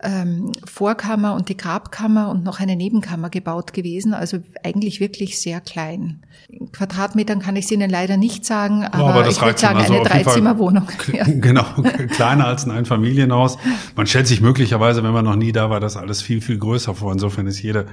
[0.03, 4.13] ähm, Vorkammer und die Grabkammer und noch eine Nebenkammer gebaut gewesen.
[4.13, 6.21] Also eigentlich wirklich sehr klein.
[6.49, 9.79] In Quadratmetern kann ich es Ihnen leider nicht sagen, aber, oh, aber ich würde sagen
[9.79, 10.88] also eine Dreizimmerwohnung.
[11.13, 11.25] Ja.
[11.47, 11.63] Genau,
[12.10, 13.57] kleiner als ein Einfamilienhaus.
[13.95, 16.95] Man stellt sich möglicherweise, wenn man noch nie da war, das alles viel, viel größer
[16.95, 17.12] vor.
[17.13, 17.86] Insofern ist jede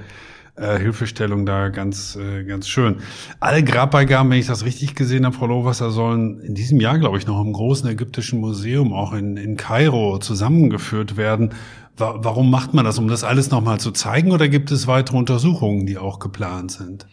[0.55, 2.97] äh, Hilfestellung da ganz, äh, ganz schön.
[3.39, 7.17] Alle Grabbeigaben, wenn ich das richtig gesehen habe, Frau Lohwasser, sollen in diesem Jahr, glaube
[7.17, 11.53] ich, noch im großen ägyptischen Museum auch in, in Kairo zusammengeführt werden.
[11.97, 12.97] Warum macht man das?
[12.97, 17.07] Um das alles nochmal zu zeigen oder gibt es weitere Untersuchungen, die auch geplant sind?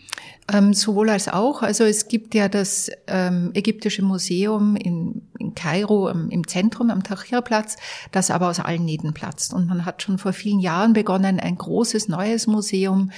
[0.53, 1.63] Ähm, sowohl als auch.
[1.63, 7.05] Also es gibt ja das ähm, Ägyptische Museum in, in Kairo im, im Zentrum am
[7.05, 7.77] Tahrirplatz,
[8.11, 9.55] das aber aus allen Nähten platzt.
[9.55, 13.13] Und man hat schon vor vielen Jahren begonnen, ein großes neues Museum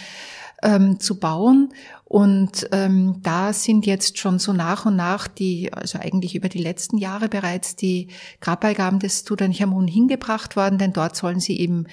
[0.63, 1.73] ähm, zu bauen.
[2.05, 6.63] Und ähm, da sind jetzt schon so nach und nach die, also eigentlich über die
[6.63, 8.09] letzten Jahre bereits die
[8.41, 11.87] Grabbeigaben des Tutanchamun hingebracht worden, denn dort sollen sie eben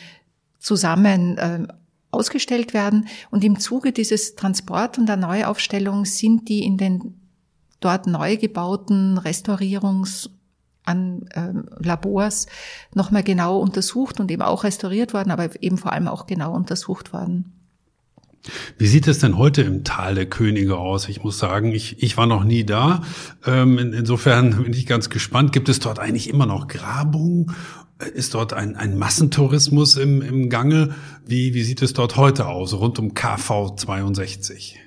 [0.59, 1.67] zusammen äh,
[2.11, 3.07] ausgestellt werden.
[3.31, 7.15] Und im Zuge dieses Transport und der Neuaufstellung sind die in den
[7.79, 10.29] dort neu gebauten Restaurierungs-
[10.83, 12.47] an äh, Labors
[12.93, 17.13] nochmal genau untersucht und eben auch restauriert worden, aber eben vor allem auch genau untersucht
[17.13, 17.60] worden.
[18.77, 21.09] Wie sieht es denn heute im Tal der Könige aus?
[21.09, 23.03] Ich muss sagen, ich, ich war noch nie da.
[23.45, 25.53] Ähm, in, insofern bin ich ganz gespannt.
[25.53, 27.53] Gibt es dort eigentlich immer noch Grabungen?
[28.15, 30.95] Ist dort ein, ein Massentourismus im, im Gange?
[31.25, 34.79] Wie, wie sieht es dort heute aus, rund um KV 62?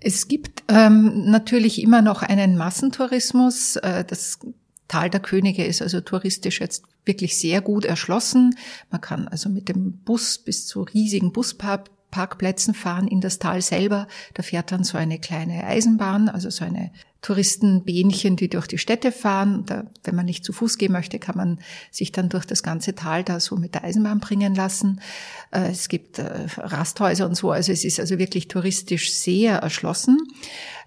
[0.00, 3.76] Es gibt ähm, natürlich immer noch einen Massentourismus.
[3.76, 4.38] Äh, das
[4.86, 8.54] Tal der Könige ist also touristisch jetzt wirklich sehr gut erschlossen.
[8.92, 13.60] Man kann also mit dem Bus bis zu riesigen Buspark Parkplätzen fahren in das Tal
[13.60, 14.08] selber.
[14.32, 19.12] Da fährt dann so eine kleine Eisenbahn, also so eine Touristenbähnchen, die durch die Städte
[19.12, 19.64] fahren.
[19.66, 21.58] Da, wenn man nicht zu Fuß gehen möchte, kann man
[21.90, 25.02] sich dann durch das ganze Tal da so mit der Eisenbahn bringen lassen.
[25.50, 27.50] Äh, es gibt äh, Rasthäuser und so.
[27.50, 30.16] Also es ist also wirklich touristisch sehr erschlossen.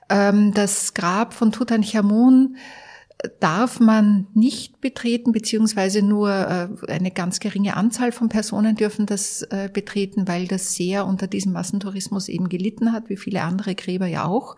[0.10, 2.58] Ähm, das Grab von Tutanchamun
[3.40, 9.42] darf man nicht betreten, beziehungsweise nur äh, eine ganz geringe Anzahl von Personen dürfen das
[9.44, 14.08] äh, betreten, weil das sehr unter diesem Massentourismus eben gelitten hat, wie viele andere Gräber
[14.08, 14.56] ja auch.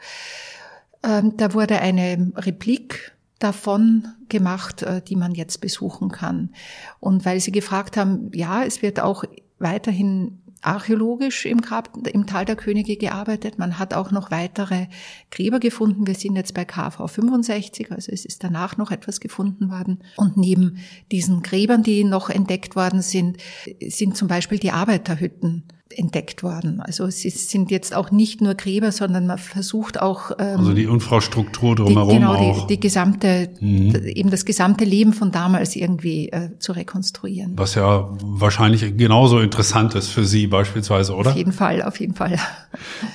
[1.04, 6.52] Ähm, da wurde eine Replik davon gemacht, äh, die man jetzt besuchen kann.
[7.00, 9.24] Und weil Sie gefragt haben, ja, es wird auch
[9.58, 13.58] weiterhin archäologisch im Grab, im Tal der Könige gearbeitet.
[13.58, 14.88] Man hat auch noch weitere
[15.32, 16.08] Gräber gefunden.
[16.08, 20.00] Wir sind jetzt bei KV 65, also es ist danach noch etwas gefunden worden.
[20.18, 20.78] Und neben
[21.12, 23.38] diesen Gräbern, die noch entdeckt worden sind,
[23.86, 26.82] sind zum Beispiel die Arbeiterhütten entdeckt worden.
[26.82, 30.84] Also es sind jetzt auch nicht nur Gräber, sondern man versucht auch ähm, also die
[30.84, 32.68] Infrastruktur drumherum die, genau auch.
[32.68, 33.96] Die, die gesamte mhm.
[34.06, 37.54] eben das gesamte Leben von damals irgendwie äh, zu rekonstruieren.
[37.58, 41.32] Was ja wahrscheinlich genauso interessant ist für Sie beispielsweise, oder?
[41.32, 42.38] Auf jeden Fall, auf jeden Fall.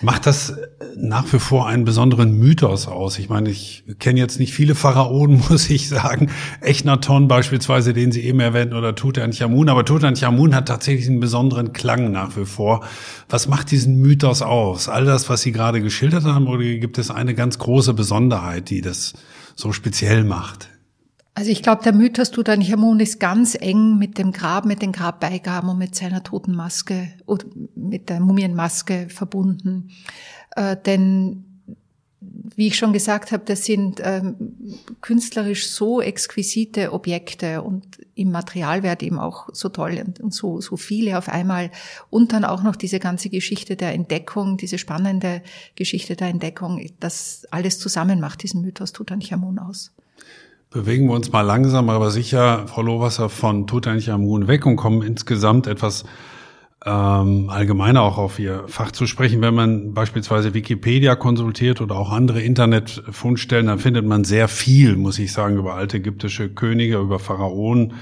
[0.03, 0.55] Macht das
[0.97, 3.19] nach wie vor einen besonderen Mythos aus?
[3.19, 6.31] Ich meine, ich kenne jetzt nicht viele Pharaonen, muss ich sagen.
[6.61, 12.11] Echnaton beispielsweise, den Sie eben erwähnten, oder Tutanchamun, aber Tutanchamun hat tatsächlich einen besonderen Klang
[12.11, 12.81] nach wie vor vor.
[13.29, 14.89] Was macht diesen Mythos aus?
[14.89, 18.81] All das, was Sie gerade geschildert haben, oder gibt es eine ganz große Besonderheit, die
[18.81, 19.15] das
[19.55, 20.69] so speziell macht?
[21.35, 25.69] Also ich glaube, der Mythos Tutanchamun ist ganz eng mit dem Grab, mit den Grabbeigaben
[25.69, 29.91] und mit seiner Totenmaske oder mit der Mumienmaske verbunden.
[30.57, 31.46] Äh, denn
[32.57, 34.35] wie ich schon gesagt habe, das sind ähm,
[35.01, 37.85] künstlerisch so exquisite Objekte und
[38.15, 41.71] im Materialwert eben auch so toll und, und, so, so viele auf einmal.
[42.09, 45.43] Und dann auch noch diese ganze Geschichte der Entdeckung, diese spannende
[45.75, 49.93] Geschichte der Entdeckung, das alles zusammen macht diesen Mythos Tutanchamun aus.
[50.71, 55.67] Bewegen wir uns mal langsam, aber sicher, Frau Lohwasser, von Tutanchamun weg und kommen insgesamt
[55.67, 56.05] etwas
[56.87, 59.41] ähm, allgemeiner auch auf ihr Fach zu sprechen.
[59.41, 65.19] Wenn man beispielsweise Wikipedia konsultiert oder auch andere Internetfundstellen, dann findet man sehr viel, muss
[65.19, 67.95] ich sagen, über alte ägyptische Könige, über Pharaonen,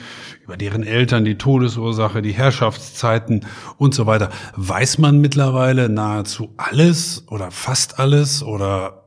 [0.44, 3.46] über deren Eltern, die Todesursache, die Herrschaftszeiten
[3.78, 4.28] und so weiter.
[4.54, 9.04] Weiß man mittlerweile nahezu alles oder fast alles oder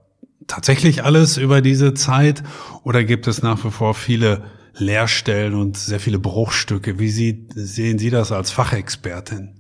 [0.48, 2.42] tatsächlich alles über diese Zeit
[2.84, 4.42] oder gibt es nach wie vor viele
[4.76, 6.98] Leerstellen und sehr viele Bruchstücke?
[6.98, 9.57] Wie Sie, sehen Sie das als Fachexpertin?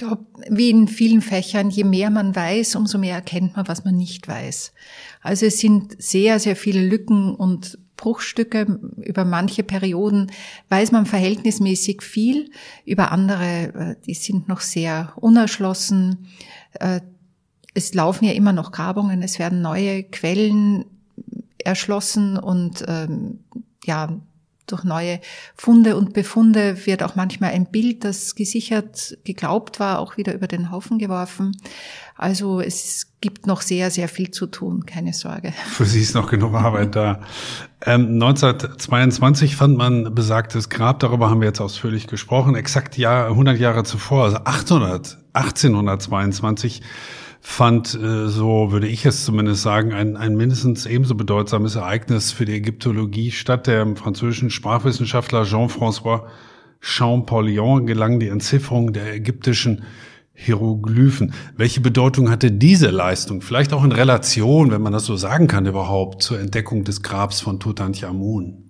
[0.00, 3.98] Glaube, wie in vielen Fächern, je mehr man weiß, umso mehr erkennt man, was man
[3.98, 4.72] nicht weiß.
[5.20, 8.80] Also es sind sehr, sehr viele Lücken und Bruchstücke.
[8.96, 10.32] Über manche Perioden
[10.70, 12.50] weiß man verhältnismäßig viel.
[12.86, 16.28] Über andere, äh, die sind noch sehr unerschlossen.
[16.72, 17.02] Äh,
[17.74, 20.86] es laufen ja immer noch Grabungen, es werden neue Quellen
[21.58, 23.40] erschlossen und ähm,
[23.84, 24.18] ja,
[24.72, 25.20] durch neue
[25.56, 30.46] Funde und Befunde wird auch manchmal ein Bild, das gesichert geglaubt war, auch wieder über
[30.46, 31.56] den Haufen geworfen.
[32.16, 35.52] Also es gibt noch sehr, sehr viel zu tun, keine Sorge.
[35.66, 37.20] Für Sie ist noch genug Arbeit da.
[37.84, 43.58] Ähm, 1922 fand man besagtes Grab, darüber haben wir jetzt ausführlich gesprochen, exakt Jahr, 100
[43.58, 46.82] Jahre zuvor, also 800, 1822
[47.40, 52.44] fand, äh, so würde ich es zumindest sagen, ein, ein mindestens ebenso bedeutsames Ereignis für
[52.44, 53.66] die Ägyptologie statt.
[53.66, 56.24] Der französischen Sprachwissenschaftler Jean-François
[56.80, 59.84] Champollion gelang die Entzifferung der ägyptischen
[60.32, 61.34] Hieroglyphen.
[61.56, 63.42] Welche Bedeutung hatte diese Leistung?
[63.42, 67.40] Vielleicht auch in Relation, wenn man das so sagen kann überhaupt, zur Entdeckung des Grabs
[67.40, 68.69] von Tutanchamun?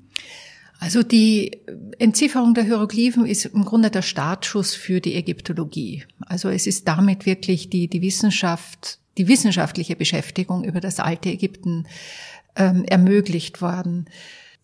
[0.81, 1.61] Also die
[1.99, 6.05] Entzifferung der Hieroglyphen ist im Grunde der Startschuss für die Ägyptologie.
[6.21, 11.87] Also es ist damit wirklich die, die Wissenschaft, die wissenschaftliche Beschäftigung über das alte Ägypten
[12.57, 14.07] ähm, ermöglicht worden.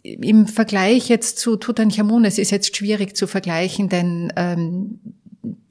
[0.02, 5.00] Im Vergleich jetzt zu Tutanchamun, es ist jetzt schwierig zu vergleichen, denn ähm,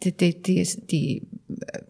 [0.03, 1.23] die, die, die, die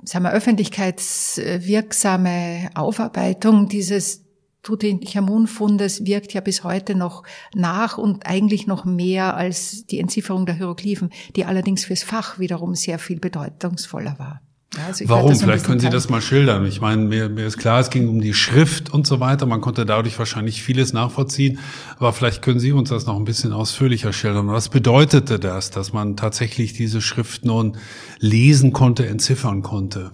[0.05, 4.24] sagen wir, öffentlichkeitswirksame Aufarbeitung dieses
[4.65, 7.23] Tutanchamun-Fundes wirkt ja bis heute noch
[7.53, 12.75] nach und eigentlich noch mehr als die Entzifferung der Hieroglyphen, die allerdings fürs Fach wiederum
[12.75, 14.41] sehr viel bedeutungsvoller war.
[14.75, 15.35] Ja, also Warum?
[15.35, 16.65] Vielleicht können Sie das mal schildern.
[16.65, 19.45] Ich meine, mir, mir ist klar, es ging um die Schrift und so weiter.
[19.45, 21.59] Man konnte dadurch wahrscheinlich vieles nachvollziehen.
[21.97, 24.47] Aber vielleicht können Sie uns das noch ein bisschen ausführlicher schildern.
[24.47, 27.77] Was bedeutete das, dass man tatsächlich diese Schrift nun
[28.19, 30.11] lesen konnte, entziffern konnte?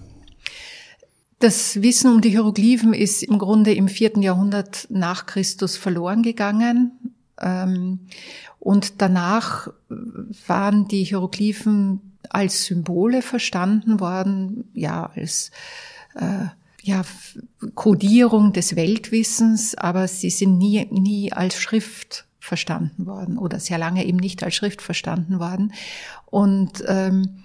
[1.42, 6.92] Das Wissen um die Hieroglyphen ist im Grunde im vierten Jahrhundert nach Christus verloren gegangen.
[7.40, 7.98] Ähm,
[8.60, 9.66] und danach
[10.46, 15.50] waren die Hieroglyphen als Symbole verstanden worden, ja, als
[16.14, 16.46] äh,
[16.80, 17.02] ja,
[17.74, 24.06] Kodierung des Weltwissens, aber sie sind nie, nie als Schrift verstanden worden oder sehr lange
[24.06, 25.72] eben nicht als Schrift verstanden worden.
[26.24, 27.42] Und ähm,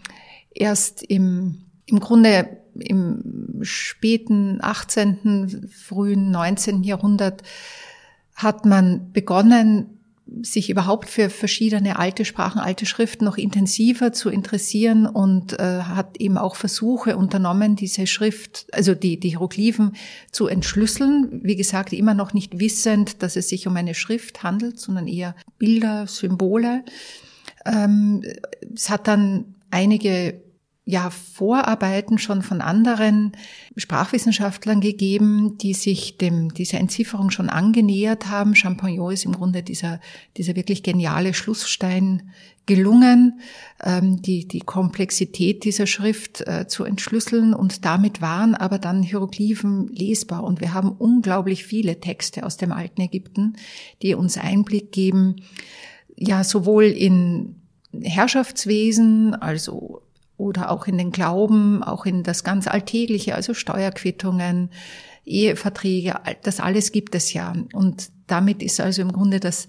[0.54, 6.84] erst im, im Grunde im späten 18., frühen 19.
[6.84, 7.44] Jahrhundert
[8.36, 9.98] hat man begonnen,
[10.42, 16.18] sich überhaupt für verschiedene alte Sprachen, alte Schriften noch intensiver zu interessieren und äh, hat
[16.20, 19.94] eben auch Versuche unternommen, diese Schrift, also die, die Hieroglyphen
[20.32, 21.40] zu entschlüsseln.
[21.44, 25.36] Wie gesagt, immer noch nicht wissend, dass es sich um eine Schrift handelt, sondern eher
[25.58, 26.84] Bilder, Symbole.
[27.66, 28.24] Ähm,
[28.74, 30.42] es hat dann einige
[30.88, 33.34] ja Vorarbeiten schon von anderen
[33.76, 38.56] Sprachwissenschaftlern gegeben, die sich dem, dieser Entzifferung schon angenähert haben.
[38.56, 40.00] Champagnon ist im Grunde dieser,
[40.38, 42.32] dieser wirklich geniale Schlussstein
[42.67, 43.41] gelungen,
[43.84, 49.89] ähm, die, die Komplexität dieser Schrift äh, zu entschlüsseln und damit waren aber dann Hieroglyphen
[49.89, 53.58] lesbar und wir haben unglaublich viele Texte aus dem alten Ägypten,
[54.02, 55.36] die uns Einblick geben,
[56.15, 57.56] ja, sowohl in
[58.02, 60.02] Herrschaftswesen, also
[60.38, 64.69] oder auch in den Glauben, auch in das ganz Alltägliche, also Steuerquittungen,
[65.26, 67.54] Eheverträge, das alles gibt es ja.
[67.73, 69.67] Und damit ist also im Grunde das,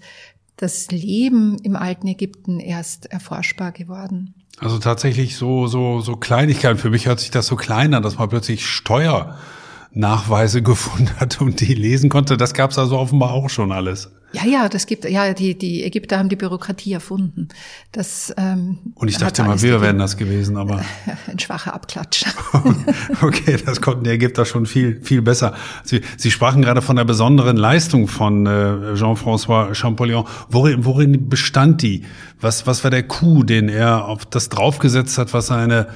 [0.57, 4.35] das Leben im alten Ägypten erst erforschbar geworden.
[4.59, 6.77] Also tatsächlich so, so, so Kleinigkeiten.
[6.77, 11.61] Für mich hört sich das so klein an, dass man plötzlich Steuernachweise gefunden hat und
[11.61, 12.37] die lesen konnte.
[12.37, 14.11] Das gab es also offenbar auch schon alles.
[14.31, 17.47] Ja, ja, das gibt, ja, die, die Ägypter haben die Bürokratie erfunden.
[17.91, 20.83] Das, ähm, Und ich dachte mal, wir wären das gewesen, aber.
[21.27, 22.25] Ein schwacher Abklatsch.
[23.21, 25.55] okay, das konnten die Ägypter schon viel, viel besser.
[25.83, 30.25] Sie, Sie sprachen gerade von der besonderen Leistung von äh, Jean-François Champollion.
[30.49, 32.03] Worin, worin bestand die?
[32.39, 35.87] Was, was war der Coup, den er auf das draufgesetzt hat, was seine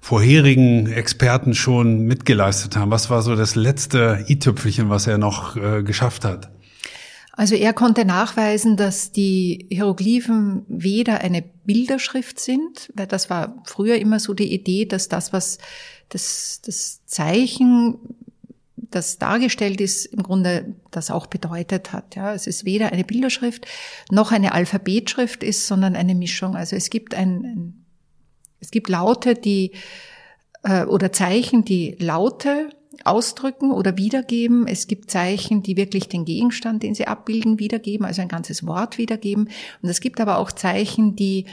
[0.00, 2.90] vorherigen Experten schon mitgeleistet haben?
[2.90, 6.53] Was war so das letzte i-Tüpfelchen, was er noch äh, geschafft hat?
[7.36, 13.96] Also er konnte nachweisen, dass die Hieroglyphen weder eine Bilderschrift sind, weil das war früher
[13.96, 15.58] immer so die Idee, dass das, was
[16.10, 17.98] das, das Zeichen,
[18.76, 22.14] das dargestellt ist, im Grunde das auch bedeutet hat.
[22.14, 23.66] Ja, es ist weder eine Bilderschrift
[24.12, 26.54] noch eine Alphabetschrift ist, sondern eine Mischung.
[26.54, 27.86] Also es gibt ein, ein
[28.60, 29.72] es gibt Laute, die
[30.62, 32.70] äh, oder Zeichen, die Laute
[33.04, 34.66] ausdrücken oder wiedergeben.
[34.66, 38.98] Es gibt Zeichen, die wirklich den Gegenstand, den sie abbilden, wiedergeben, also ein ganzes Wort
[38.98, 39.48] wiedergeben.
[39.82, 41.46] Und es gibt aber auch Zeichen, die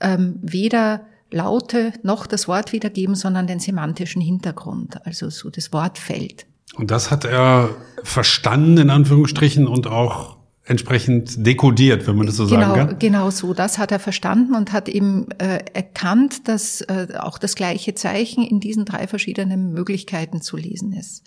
[0.00, 6.46] ähm, weder Laute noch das Wort wiedergeben, sondern den semantischen Hintergrund, also so das Wortfeld.
[6.76, 7.70] Und das hat er
[8.02, 10.37] verstanden, in Anführungsstrichen, und auch
[10.68, 12.98] entsprechend dekodiert, wenn man das so genau, sagen kann.
[12.98, 17.54] Genau so, das hat er verstanden und hat eben äh, erkannt, dass äh, auch das
[17.54, 21.24] gleiche Zeichen in diesen drei verschiedenen Möglichkeiten zu lesen ist.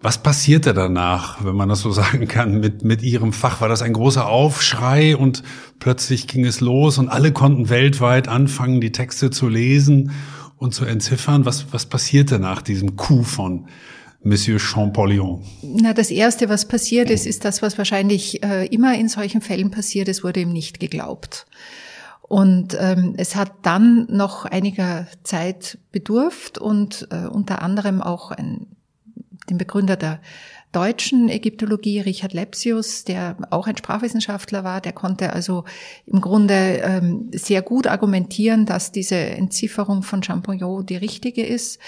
[0.00, 3.60] Was passierte danach, wenn man das so sagen kann, mit, mit Ihrem Fach?
[3.60, 5.42] War das ein großer Aufschrei und
[5.78, 10.10] plötzlich ging es los und alle konnten weltweit anfangen, die Texte zu lesen
[10.56, 11.44] und zu entziffern?
[11.44, 13.66] Was, was passierte nach diesem Coup von
[14.24, 15.42] Monsieur Champollion?
[15.62, 19.70] Na, das Erste, was passiert ist, ist das, was wahrscheinlich äh, immer in solchen Fällen
[19.70, 20.08] passiert.
[20.08, 21.46] Es wurde ihm nicht geglaubt.
[22.22, 28.66] Und ähm, es hat dann noch einiger Zeit bedurft und äh, unter anderem auch ein,
[29.50, 30.20] den Begründer der
[30.72, 35.64] deutschen Ägyptologie, Richard Lepsius, der auch ein Sprachwissenschaftler war, der konnte also
[36.06, 41.78] im Grunde ähm, sehr gut argumentieren, dass diese Entzifferung von Champollion die richtige ist.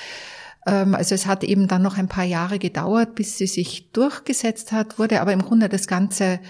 [0.66, 4.72] Ähm, also es hat eben dann noch ein paar Jahre gedauert, bis sie sich durchgesetzt
[4.72, 6.40] hat, wurde aber im Grunde das Ganze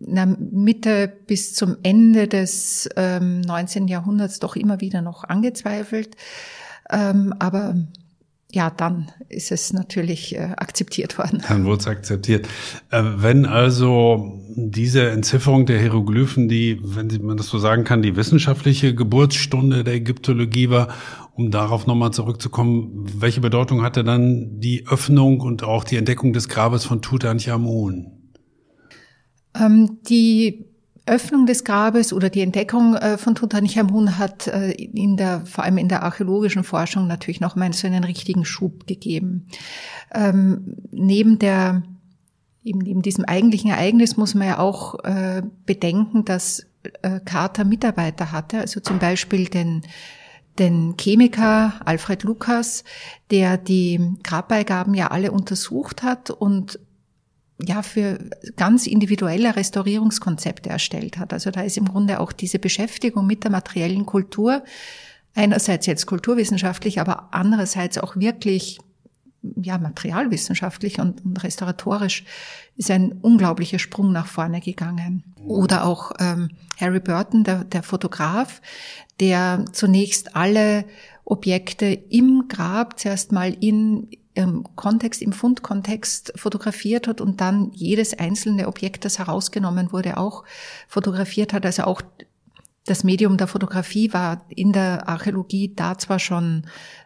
[0.00, 3.88] na, Mitte bis zum Ende des ähm, 19.
[3.88, 6.16] Jahrhunderts doch immer wieder noch angezweifelt.
[6.90, 7.74] Ähm, aber
[8.50, 11.42] ja, dann ist es natürlich äh, akzeptiert worden.
[11.46, 12.48] Dann wurde es akzeptiert.
[12.90, 18.16] Äh, wenn also diese Entzifferung der Hieroglyphen, die, wenn man das so sagen kann, die
[18.16, 20.88] wissenschaftliche Geburtsstunde der Ägyptologie war,
[21.38, 26.48] um darauf nochmal zurückzukommen, welche Bedeutung hatte dann die Öffnung und auch die Entdeckung des
[26.48, 28.10] Grabes von Tutanchamun?
[29.54, 30.66] Ähm, die
[31.06, 35.78] Öffnung des Grabes oder die Entdeckung äh, von Tutanchamun hat äh, in der, vor allem
[35.78, 39.46] in der archäologischen Forschung natürlich noch mal so einen richtigen Schub gegeben.
[40.12, 41.84] Ähm, neben der,
[42.64, 46.66] eben neben diesem eigentlichen Ereignis muss man ja auch äh, bedenken, dass
[47.02, 49.82] äh, Carter Mitarbeiter hatte, also zum Beispiel den
[50.58, 52.84] den Chemiker Alfred Lukas,
[53.30, 56.78] der die Grabbeigaben ja alle untersucht hat und
[57.60, 58.18] ja, für
[58.56, 61.32] ganz individuelle Restaurierungskonzepte erstellt hat.
[61.32, 64.62] Also da ist im Grunde auch diese Beschäftigung mit der materiellen Kultur,
[65.34, 68.78] einerseits jetzt kulturwissenschaftlich, aber andererseits auch wirklich
[69.42, 72.24] ja, materialwissenschaftlich und, und restauratorisch
[72.76, 75.24] ist ein unglaublicher Sprung nach vorne gegangen.
[75.44, 78.60] Oder auch ähm, Harry Burton, der, der Fotograf,
[79.20, 80.84] der zunächst alle
[81.24, 88.16] Objekte im Grab zuerst mal in im Kontext, im Fundkontext fotografiert hat und dann jedes
[88.16, 90.44] einzelne Objekt, das herausgenommen wurde, auch
[90.86, 91.66] fotografiert hat.
[91.66, 92.02] Also auch
[92.88, 96.64] das Medium der Fotografie war in der Archäologie da zwar schon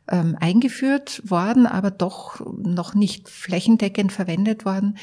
[0.09, 4.97] ähm, eingeführt worden, aber doch noch nicht flächendeckend verwendet worden.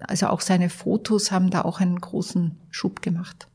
[0.00, 3.48] Also auch seine Fotos haben da auch einen großen Schub gemacht.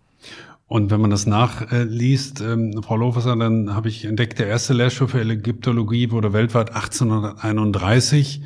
[0.68, 5.08] Und wenn man das nachliest, ähm, Frau Lohwasser, dann habe ich entdeckt, der erste Lehrstuhl
[5.08, 8.42] für Ägyptologie wurde weltweit 1831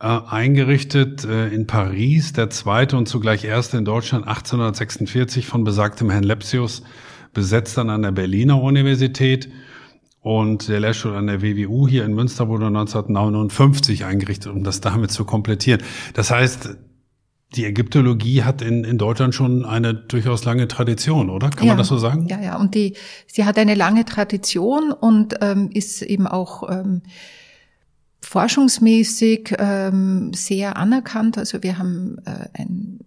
[0.00, 6.10] äh, eingerichtet äh, in Paris, der zweite und zugleich erste in Deutschland 1846 von besagtem
[6.10, 6.82] Herrn Lepsius,
[7.32, 9.50] besetzt dann an der Berliner Universität.
[10.20, 15.10] Und der Lehrstuhl an der WWU hier in Münster wurde 1959 eingerichtet, um das damit
[15.10, 15.82] zu komplettieren.
[16.14, 16.76] Das heißt,
[17.56, 21.50] die Ägyptologie hat in, in Deutschland schon eine durchaus lange Tradition, oder?
[21.50, 22.26] Kann ja, man das so sagen?
[22.28, 22.56] Ja, ja.
[22.56, 27.02] Und die, sie hat eine lange Tradition und ähm, ist eben auch ähm,
[28.20, 31.36] forschungsmäßig ähm, sehr anerkannt.
[31.36, 33.00] Also wir haben äh, ein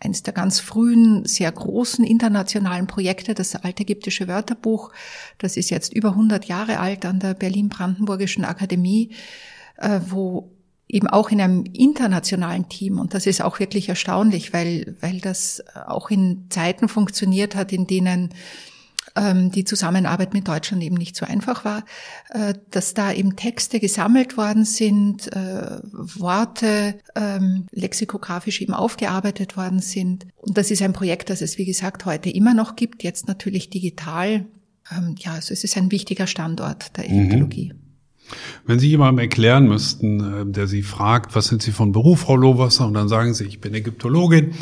[0.00, 4.92] eines der ganz frühen, sehr großen internationalen Projekte, das altägyptische Wörterbuch.
[5.38, 9.10] Das ist jetzt über 100 Jahre alt an der Berlin-Brandenburgischen Akademie,
[9.76, 10.50] äh, wo
[10.88, 15.62] eben auch in einem internationalen Team, und das ist auch wirklich erstaunlich, weil, weil das
[15.86, 18.30] auch in Zeiten funktioniert hat, in denen
[19.50, 21.84] die Zusammenarbeit mit Deutschland eben nicht so einfach war,
[22.30, 29.80] äh, dass da eben Texte gesammelt worden sind, äh, Worte ähm, lexikografisch eben aufgearbeitet worden
[29.80, 30.26] sind.
[30.36, 33.70] Und das ist ein Projekt, das es, wie gesagt, heute immer noch gibt, jetzt natürlich
[33.70, 34.46] digital.
[34.90, 37.72] Ähm, ja, also es ist ein wichtiger Standort der Ägyptologie.
[37.72, 37.79] Mhm.
[38.66, 42.36] Wenn Sie jemandem erklären müssten, äh, der Sie fragt, was sind Sie von Beruf, Frau
[42.36, 44.54] Lohwasser, und dann sagen Sie, ich bin Ägyptologin,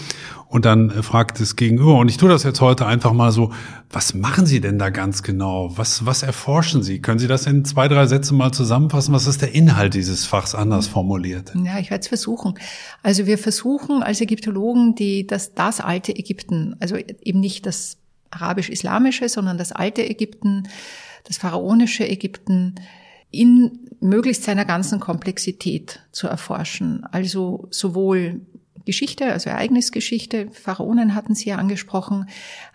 [0.48, 3.52] und dann äh, fragt es Gegenüber, und ich tue das jetzt heute einfach mal so,
[3.90, 5.76] was machen Sie denn da ganz genau?
[5.76, 7.00] Was, was erforschen Sie?
[7.00, 9.14] Können Sie das in zwei, drei Sätzen mal zusammenfassen?
[9.14, 11.52] Was ist der Inhalt dieses Fachs anders formuliert?
[11.64, 12.54] Ja, ich werde es versuchen.
[13.02, 17.98] Also wir versuchen als Ägyptologen, die, das, das alte Ägypten, also eben nicht das
[18.30, 20.68] arabisch-islamische, sondern das alte Ägypten,
[21.24, 22.74] das pharaonische Ägypten,
[23.30, 27.04] in möglichst seiner ganzen Komplexität zu erforschen.
[27.10, 28.46] Also sowohl
[28.84, 32.30] Geschichte, also Ereignisgeschichte, Pharaonen hatten Sie ja angesprochen,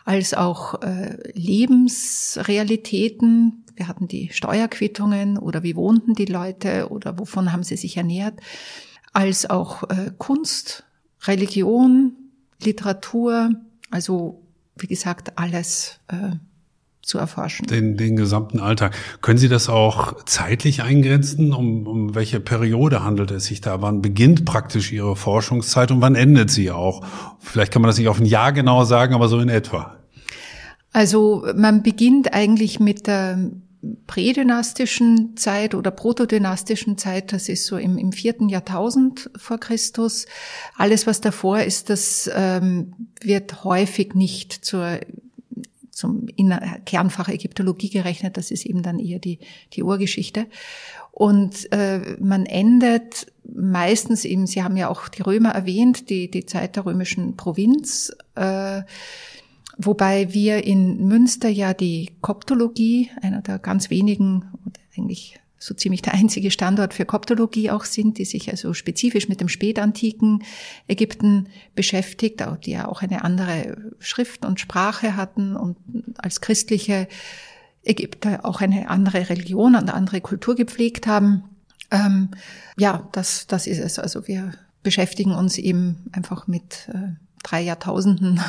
[0.06, 3.66] als auch äh, Lebensrealitäten.
[3.76, 8.40] Wir hatten die Steuerquittungen oder wie wohnten die Leute oder wovon haben sie sich ernährt,
[9.12, 10.84] als auch äh, Kunst,
[11.24, 12.16] Religion,
[12.62, 13.56] Literatur,
[13.90, 14.44] also
[14.76, 16.36] wie gesagt alles äh,
[17.04, 17.68] zu erforschen.
[17.68, 18.96] Den, den gesamten Alltag.
[19.22, 21.54] Können Sie das auch zeitlich eingrenzen?
[21.54, 23.82] Um, um welche Periode handelt es sich da?
[23.82, 27.06] Wann beginnt praktisch Ihre Forschungszeit und wann endet sie auch?
[27.40, 29.98] Vielleicht kann man das nicht auf ein Jahr genau sagen, aber so in etwa.
[30.94, 33.52] Also man beginnt eigentlich mit der
[34.08, 40.26] prädynastischen Zeit oder protodynastischen Zeit, das ist so im, im vierten Jahrtausend vor Christus.
[40.78, 45.00] Alles, was davor ist, das ähm, wird häufig nicht zur
[45.94, 46.28] zum
[46.86, 48.38] Kernfach Ägyptologie gerechnet.
[48.38, 49.40] Das ist eben dann eher die,
[49.74, 50.48] die Urgeschichte.
[51.12, 56.46] Und äh, man endet meistens eben, Sie haben ja auch die Römer erwähnt, die, die
[56.46, 58.82] Zeit der römischen Provinz, äh,
[59.78, 64.46] wobei wir in Münster ja die Koptologie, einer der ganz wenigen,
[64.98, 69.40] eigentlich so ziemlich der einzige Standort für Koptologie auch sind, die sich also spezifisch mit
[69.40, 70.44] dem spätantiken
[70.88, 75.78] Ägypten beschäftigt, die ja auch eine andere Schrift und Sprache hatten und
[76.18, 77.08] als christliche
[77.84, 81.44] Ägypter auch eine andere Religion, eine andere Kultur gepflegt haben.
[81.92, 82.32] Ähm,
[82.78, 84.00] ja, das, das ist es.
[84.00, 84.52] Also wir
[84.84, 88.42] beschäftigen uns eben einfach mit äh, drei Jahrtausenden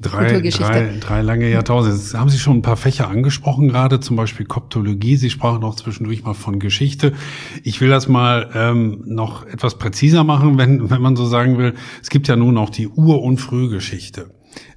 [0.00, 1.96] Drei, drei, drei lange Jahrtausende.
[1.96, 5.16] Jetzt haben Sie schon ein paar Fächer angesprochen gerade, zum Beispiel Koptologie.
[5.16, 7.12] Sie sprachen auch zwischendurch mal von Geschichte.
[7.64, 11.74] Ich will das mal ähm, noch etwas präziser machen, wenn, wenn man so sagen will.
[12.00, 14.30] Es gibt ja nun auch die Ur- und Frühgeschichte.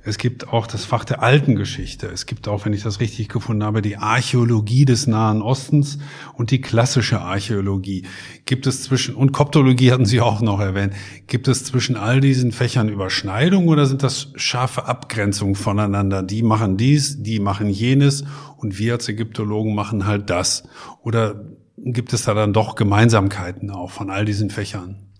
[0.05, 2.07] Es gibt auch das Fach der alten Geschichte.
[2.07, 5.97] Es gibt auch, wenn ich das richtig gefunden habe, die Archäologie des Nahen Ostens
[6.33, 8.05] und die klassische Archäologie.
[8.45, 10.93] Gibt es zwischen, und Koptologie hatten Sie auch noch erwähnt,
[11.27, 16.21] gibt es zwischen all diesen Fächern Überschneidungen oder sind das scharfe Abgrenzungen voneinander?
[16.21, 18.25] Die machen dies, die machen jenes
[18.57, 20.63] und wir als Ägyptologen machen halt das.
[21.01, 21.45] Oder
[21.77, 25.12] gibt es da dann doch Gemeinsamkeiten auch von all diesen Fächern?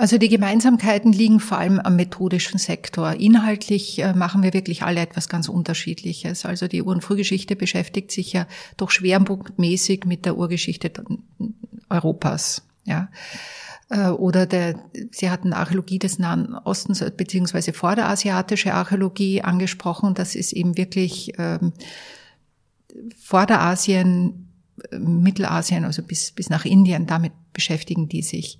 [0.00, 3.12] Also die Gemeinsamkeiten liegen vor allem am methodischen Sektor.
[3.12, 6.46] Inhaltlich äh, machen wir wirklich alle etwas ganz Unterschiedliches.
[6.46, 8.46] Also die Ur- und Frühgeschichte beschäftigt sich ja
[8.78, 10.90] doch schwerpunktmäßig mit der Urgeschichte
[11.90, 12.62] Europas.
[12.84, 13.10] Ja.
[13.90, 20.14] Äh, oder der, Sie hatten Archäologie des Nahen Ostens äh, beziehungsweise vorderasiatische Archäologie angesprochen.
[20.14, 21.74] Das ist eben wirklich ähm,
[23.18, 24.48] Vorderasien,
[24.98, 28.58] Mittelasien, also bis, bis nach Indien, damit beschäftigen die sich.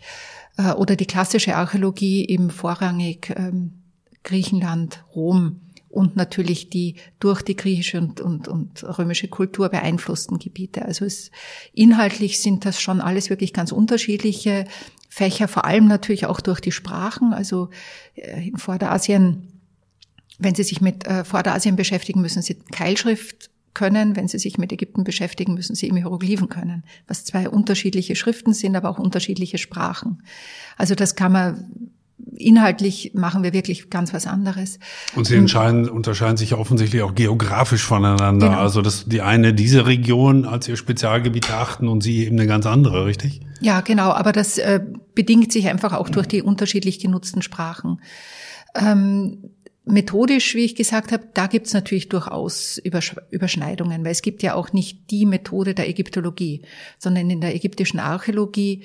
[0.61, 3.73] Äh, oder die klassische Archäologie eben vorrangig ähm,
[4.23, 10.85] Griechenland, Rom und natürlich die durch die griechische und, und, und römische Kultur beeinflussten Gebiete.
[10.85, 11.31] Also es,
[11.73, 14.67] inhaltlich sind das schon alles wirklich ganz unterschiedliche
[15.09, 17.33] Fächer, vor allem natürlich auch durch die Sprachen.
[17.33, 17.71] Also
[18.15, 19.49] äh, in Vorderasien
[20.43, 24.17] wenn Sie sich mit äh, Vorderasien beschäftigen, müssen Sie Keilschrift können.
[24.17, 28.53] Wenn Sie sich mit Ägypten beschäftigen, müssen Sie eben Hieroglyphen können, was zwei unterschiedliche Schriften
[28.53, 30.23] sind, aber auch unterschiedliche Sprachen.
[30.77, 31.91] Also das kann man
[32.37, 34.79] inhaltlich machen wir wirklich ganz was anderes.
[35.15, 38.49] Und sie entscheiden, unterscheiden sich ja offensichtlich auch geografisch voneinander.
[38.49, 38.61] Genau.
[38.61, 42.67] Also dass die eine diese Region als ihr Spezialgebiet erachten und sie eben eine ganz
[42.67, 43.41] andere, richtig?
[43.61, 44.11] Ja, genau.
[44.11, 44.81] Aber das äh,
[45.15, 48.01] bedingt sich einfach auch durch die unterschiedlich genutzten Sprachen.
[48.75, 49.51] Ähm,
[49.85, 52.79] methodisch, wie ich gesagt habe, da gibt's natürlich durchaus
[53.31, 56.63] Überschneidungen, weil es gibt ja auch nicht die Methode der Ägyptologie,
[56.99, 58.85] sondern in der ägyptischen Archäologie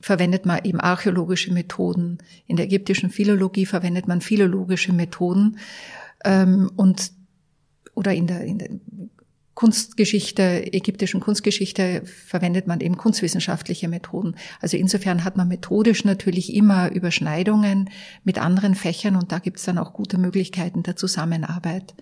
[0.00, 2.18] verwendet man eben archäologische Methoden.
[2.46, 5.58] In der ägyptischen Philologie verwendet man philologische Methoden.
[6.24, 7.12] Ähm, und,
[7.94, 8.70] oder in der, in der
[9.56, 14.34] Kunstgeschichte, ägyptischen Kunstgeschichte verwendet man eben kunstwissenschaftliche Methoden.
[14.60, 17.88] Also insofern hat man methodisch natürlich immer Überschneidungen
[18.22, 21.94] mit anderen Fächern und da gibt es dann auch gute Möglichkeiten der Zusammenarbeit.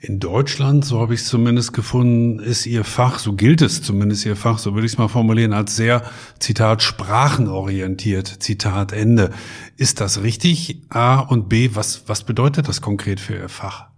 [0.00, 4.24] In Deutschland, so habe ich es zumindest gefunden, ist Ihr Fach, so gilt es zumindest
[4.24, 6.04] Ihr Fach, so würde ich es mal formulieren, als sehr,
[6.38, 9.30] Zitat, sprachenorientiert, Zitat Ende.
[9.76, 10.82] Ist das richtig?
[10.90, 13.93] A und B, was, was bedeutet das konkret für Ihr Fach?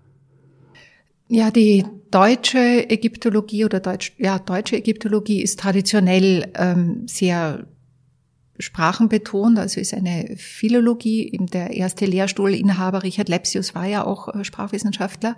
[1.29, 7.67] Ja, die deutsche Ägyptologie oder Deutsch, ja, deutsche Ägyptologie ist traditionell ähm, sehr
[8.59, 11.37] sprachenbetont, also ist eine Philologie.
[11.53, 15.37] Der erste Lehrstuhlinhaber Richard Lepsius war ja auch äh, Sprachwissenschaftler.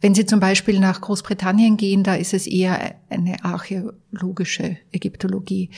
[0.00, 5.70] Wenn Sie zum Beispiel nach Großbritannien gehen, da ist es eher eine archäologische Ägyptologie.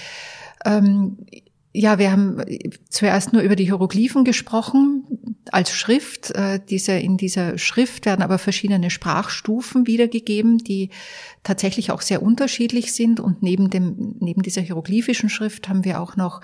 [0.65, 1.19] Ähm,
[1.75, 2.43] ja, wir haben
[2.91, 6.31] zuerst nur über die Hieroglyphen gesprochen als Schrift.
[6.33, 10.91] Äh, diese, in dieser Schrift werden aber verschiedene Sprachstufen wiedergegeben, die
[11.43, 13.21] tatsächlich auch sehr unterschiedlich sind.
[13.21, 16.43] Und neben dem, neben dieser hieroglyphischen Schrift haben wir auch noch,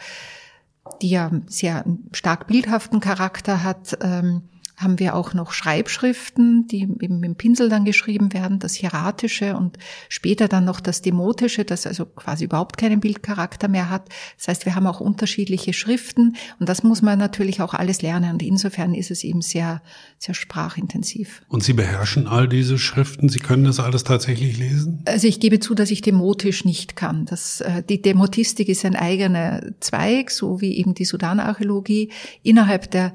[1.02, 4.42] die ja sehr stark bildhaften Charakter hat, ähm,
[4.78, 9.56] haben wir auch noch Schreibschriften, die eben mit dem Pinsel dann geschrieben werden, das Hieratische
[9.56, 9.76] und
[10.08, 14.08] später dann noch das Demotische, das also quasi überhaupt keinen Bildcharakter mehr hat.
[14.36, 18.34] Das heißt, wir haben auch unterschiedliche Schriften und das muss man natürlich auch alles lernen
[18.34, 19.82] und insofern ist es eben sehr,
[20.18, 21.42] sehr sprachintensiv.
[21.48, 23.28] Und Sie beherrschen all diese Schriften?
[23.28, 25.02] Sie können das alles tatsächlich lesen?
[25.06, 27.26] Also ich gebe zu, dass ich Demotisch nicht kann.
[27.26, 32.12] Das, äh, die Demotistik ist ein eigener Zweig, so wie eben die Sudanarchäologie
[32.44, 33.12] innerhalb der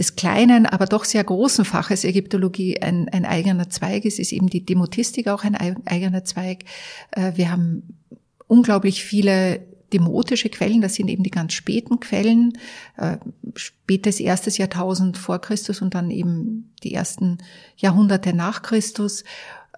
[0.00, 4.48] des kleinen, aber doch sehr großen Faches Ägyptologie ein, ein eigener Zweig ist, ist eben
[4.48, 6.64] die Demotistik auch ein eigener Zweig.
[7.10, 7.98] Äh, wir haben
[8.46, 9.60] unglaublich viele
[9.92, 12.56] demotische Quellen, das sind eben die ganz späten Quellen,
[12.96, 13.18] äh,
[13.54, 17.36] spätes erstes Jahrtausend vor Christus und dann eben die ersten
[17.76, 19.24] Jahrhunderte nach Christus.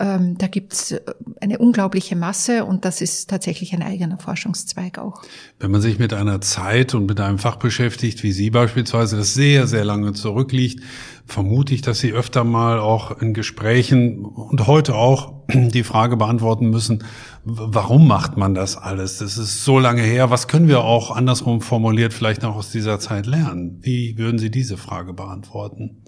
[0.02, 1.00] Ähm, da gibt's äh,
[1.40, 5.22] eine unglaubliche Masse und das ist tatsächlich ein eigener Forschungszweig auch.
[5.60, 9.34] Wenn man sich mit einer Zeit und mit einem Fach beschäftigt, wie Sie beispielsweise, das
[9.34, 10.82] sehr, sehr lange zurückliegt,
[11.26, 16.70] vermute ich, dass Sie öfter mal auch in Gesprächen und heute auch die Frage beantworten
[16.70, 17.04] müssen,
[17.44, 19.18] warum macht man das alles?
[19.18, 20.30] Das ist so lange her.
[20.30, 23.78] Was können wir auch andersrum formuliert vielleicht noch aus dieser Zeit lernen?
[23.82, 26.01] Wie würden Sie diese Frage beantworten?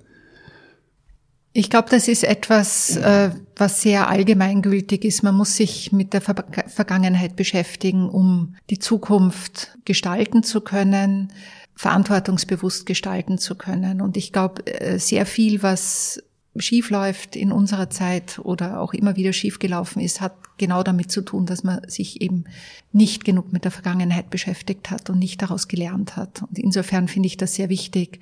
[1.56, 5.22] Ich glaube, das ist etwas, äh, was sehr allgemeingültig ist.
[5.22, 11.32] Man muss sich mit der Ver Vergangenheit beschäftigen, um die Zukunft gestalten zu können,
[11.76, 14.00] verantwortungsbewusst gestalten zu können.
[14.00, 16.20] Und ich glaube, äh, sehr viel, was
[16.56, 21.10] schief läuft in unserer Zeit oder auch immer wieder schief gelaufen ist, hat genau damit
[21.10, 22.44] zu tun, dass man sich eben
[22.92, 26.42] nicht genug mit der Vergangenheit beschäftigt hat und nicht daraus gelernt hat.
[26.42, 28.20] Und insofern finde ich das sehr wichtig,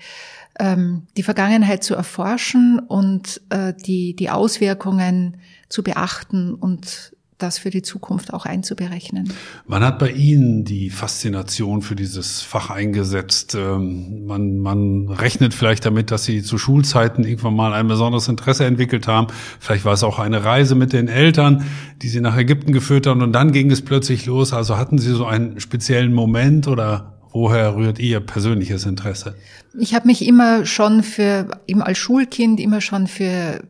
[0.59, 5.37] ähm, die Vergangenheit zu erforschen und äh, die, die Auswirkungen
[5.69, 9.33] zu beachten und das für die Zukunft auch einzuberechnen.
[9.67, 13.55] Wann hat bei Ihnen die Faszination für dieses Fach eingesetzt?
[13.55, 18.65] Ähm, man, man rechnet vielleicht damit, dass Sie zu Schulzeiten irgendwann mal ein besonderes Interesse
[18.65, 19.27] entwickelt haben.
[19.61, 21.65] Vielleicht war es auch eine Reise mit den Eltern,
[22.03, 24.53] die Sie nach Ägypten geführt haben und dann ging es plötzlich los.
[24.53, 29.35] Also hatten Sie so einen speziellen Moment oder woher rührt Ihr persönliches Interesse?
[29.79, 33.63] Ich habe mich immer schon für, eben als Schulkind, immer schon für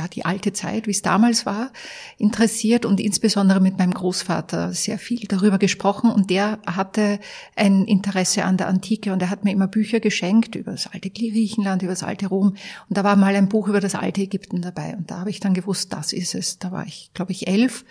[0.00, 1.70] ja, die alte Zeit, wie es damals war,
[2.16, 6.10] interessiert und insbesondere mit meinem Großvater sehr viel darüber gesprochen.
[6.10, 7.20] Und der hatte
[7.54, 11.10] ein Interesse an der Antike und er hat mir immer Bücher geschenkt über das alte
[11.10, 12.54] Griechenland, über das alte Rom.
[12.88, 14.96] Und da war mal ein Buch über das alte Ägypten dabei.
[14.96, 16.58] Und da habe ich dann gewusst, das ist es.
[16.58, 17.84] Da war ich, glaube ich, elf.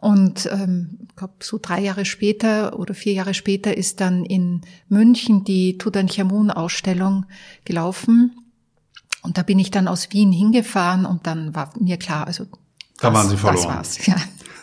[0.00, 5.44] Und ähm, glaub, so drei Jahre später oder vier Jahre später ist dann in München
[5.44, 7.26] die Tutanchamun-Ausstellung
[7.64, 8.41] gelaufen
[9.22, 12.44] und da bin ich dann aus Wien hingefahren und dann war mir klar, also
[13.00, 13.66] da das, waren Sie verloren.
[13.66, 14.16] Das war's, ja.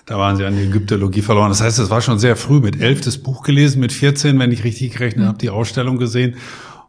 [0.06, 1.50] Da waren Sie an die Ägyptologie verloren.
[1.50, 4.52] Das heißt, es war schon sehr früh mit elf das Buch gelesen, mit 14, wenn
[4.52, 5.28] ich richtig gerechnet mhm.
[5.28, 6.36] habe, die Ausstellung gesehen.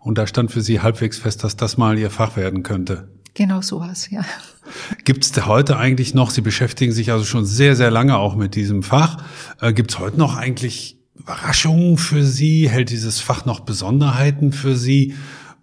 [0.01, 3.09] Und da stand für Sie halbwegs fest, dass das mal Ihr Fach werden könnte.
[3.35, 4.25] Genau sowas, ja.
[5.05, 8.55] Gibt es heute eigentlich noch, Sie beschäftigen sich also schon sehr, sehr lange auch mit
[8.55, 9.19] diesem Fach,
[9.61, 12.69] äh, gibt es heute noch eigentlich Überraschungen für Sie?
[12.69, 15.15] Hält dieses Fach noch Besonderheiten für Sie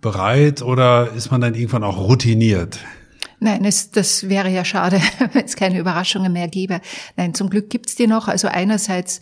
[0.02, 2.80] bereit oder ist man dann irgendwann auch routiniert?
[3.40, 5.00] Nein, es, das wäre ja schade,
[5.34, 6.82] wenn es keine Überraschungen mehr gäbe.
[7.16, 8.28] Nein, zum Glück gibt's die noch.
[8.28, 9.22] Also einerseits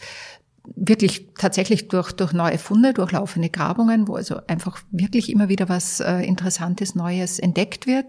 [0.76, 5.69] wirklich tatsächlich durch, durch neue Funde, durch laufende Grabungen, wo also einfach wirklich immer wieder
[5.69, 8.05] was äh, Interessantes, Neues entdeckt wird.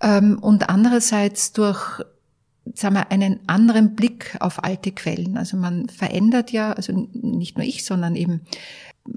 [0.00, 2.02] Ähm, und andererseits durch
[2.74, 5.36] sagen wir, einen anderen Blick auf alte Quellen.
[5.36, 8.42] Also man verändert ja, also nicht nur ich, sondern eben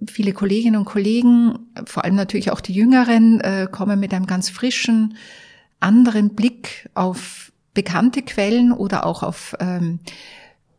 [0.08, 4.50] viele Kolleginnen und Kollegen, vor allem natürlich auch die Jüngeren, äh, kommen mit einem ganz
[4.50, 5.18] frischen,
[5.80, 10.00] anderen Blick auf bekannte Quellen oder auch auf ähm,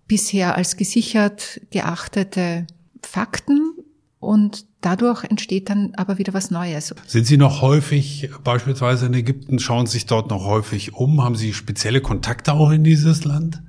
[0.08, 2.66] bisher als gesichert geachtete
[3.02, 3.72] Fakten
[4.18, 6.94] und dadurch entsteht dann aber wieder was Neues.
[7.06, 9.58] Sind Sie noch häufig beispielsweise in Ägypten?
[9.58, 11.22] Schauen Sie sich dort noch häufig um?
[11.22, 13.62] Haben Sie spezielle Kontakte auch in dieses Land?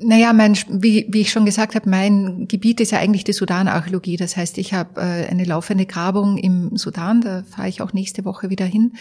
[0.00, 4.16] Naja, mein, wie, wie ich schon gesagt habe, mein Gebiet ist ja eigentlich die Sudan-Archäologie.
[4.16, 8.24] Das heißt, ich habe äh, eine laufende Grabung im Sudan, da fahre ich auch nächste
[8.24, 8.92] Woche wieder hin.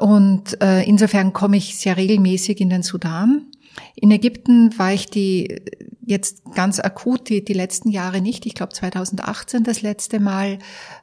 [0.00, 3.46] Und äh, insofern komme ich sehr regelmäßig in den Sudan.
[3.94, 5.62] In Ägypten war ich die
[6.04, 8.46] jetzt ganz akut die, die letzten Jahre nicht.
[8.46, 10.58] Ich glaube 2018 das letzte Mal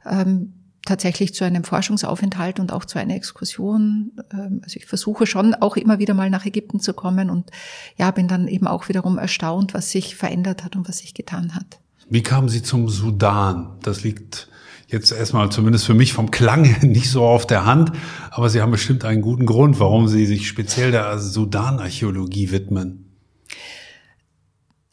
[0.05, 0.53] ähm,
[0.86, 4.13] tatsächlich zu einem Forschungsaufenthalt und auch zu einer Exkursion.
[4.32, 7.51] Ähm, also ich versuche schon auch immer wieder mal nach Ägypten zu kommen und
[7.97, 11.55] ja, bin dann eben auch wiederum erstaunt, was sich verändert hat und was sich getan
[11.55, 11.80] hat.
[12.09, 13.78] Wie kamen Sie zum Sudan?
[13.84, 14.49] Das liegt
[14.88, 17.91] jetzt erstmal zumindest für mich vom Klang nicht so auf der Hand,
[18.31, 23.03] aber Sie haben bestimmt einen guten Grund, warum Sie sich speziell der Sudan-Archäologie widmen.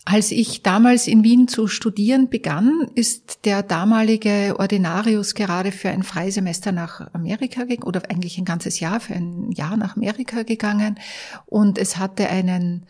[0.06, 6.02] Als ich damals in Wien zu studieren begann, ist der damalige Ordinarius gerade für ein
[6.02, 10.98] Freisemester nach Amerika gegangen, oder eigentlich ein ganzes Jahr, für ein Jahr nach Amerika gegangen.
[11.46, 12.84] Und es hatte einen,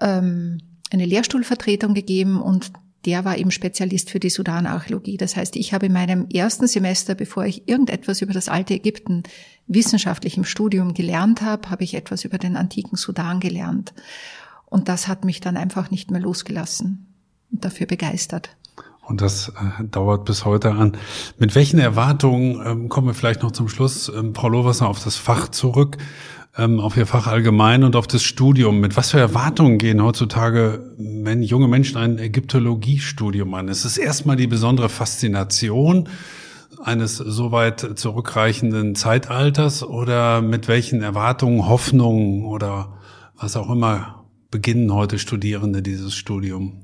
[0.00, 0.58] ähm,
[0.92, 2.70] eine Lehrstuhlvertretung gegeben und
[3.06, 5.16] der war eben Spezialist für die Sudan-Archäologie.
[5.16, 9.22] Das heißt, ich habe in meinem ersten Semester, bevor ich irgendetwas über das alte Ägypten
[9.66, 13.94] wissenschaftlich im Studium gelernt habe, habe ich etwas über den antiken Sudan gelernt.
[14.66, 17.06] Und das hat mich dann einfach nicht mehr losgelassen
[17.52, 18.56] und dafür begeistert.
[19.06, 20.96] Und das äh, dauert bis heute an.
[21.38, 25.16] Mit welchen Erwartungen ähm, kommen wir vielleicht noch zum Schluss, ähm, Frau Lohwasser, auf das
[25.16, 25.98] Fach zurück,
[26.56, 28.80] ähm, auf Ihr Fach allgemein und auf das Studium?
[28.80, 33.68] Mit was für Erwartungen gehen heutzutage wenn junge Menschen ein Ägyptologiestudium an?
[33.68, 36.08] Ist es erstmal die besondere Faszination
[36.82, 42.98] eines so weit zurückreichenden Zeitalters oder mit welchen Erwartungen, Hoffnungen oder
[43.36, 46.83] was auch immer beginnen heute Studierende dieses Studium?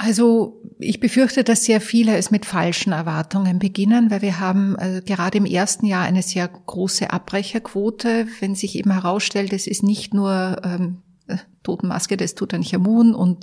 [0.00, 5.02] Also ich befürchte, dass sehr viele es mit falschen Erwartungen beginnen, weil wir haben äh,
[5.04, 10.14] gerade im ersten Jahr eine sehr große Abbrecherquote, wenn sich eben herausstellt, es ist nicht
[10.14, 13.42] nur ähm, äh, Totenmaske des Tutanchamun und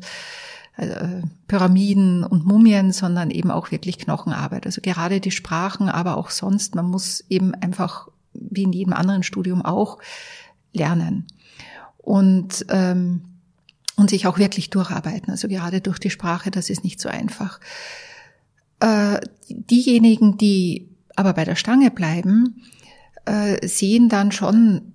[0.77, 4.65] äh, Pyramiden und Mumien, sondern eben auch wirklich Knochenarbeit.
[4.65, 9.23] Also gerade die Sprachen, aber auch sonst, man muss eben einfach, wie in jedem anderen
[9.23, 9.97] Studium auch,
[10.71, 11.27] lernen
[11.97, 13.34] und, ähm,
[13.95, 15.31] und sich auch wirklich durcharbeiten.
[15.31, 17.59] Also gerade durch die Sprache, das ist nicht so einfach.
[18.79, 22.61] Äh, diejenigen, die aber bei der Stange bleiben,
[23.25, 24.93] äh, sehen dann schon,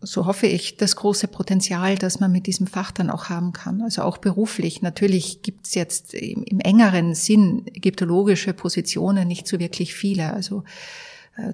[0.00, 3.80] so hoffe ich, das große Potenzial, das man mit diesem Fach dann auch haben kann.
[3.80, 4.82] Also auch beruflich.
[4.82, 10.34] Natürlich gibt es jetzt im, engeren Sinn ägyptologische Positionen nicht so wirklich viele.
[10.34, 10.64] Also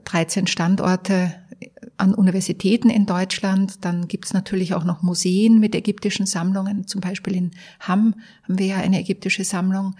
[0.04, 1.34] 13 äh, Standorte
[2.00, 3.84] an Universitäten in Deutschland.
[3.84, 6.86] Dann gibt es natürlich auch noch Museen mit ägyptischen Sammlungen.
[6.86, 9.94] Zum Beispiel in Hamm haben wir ja eine ägyptische Sammlung.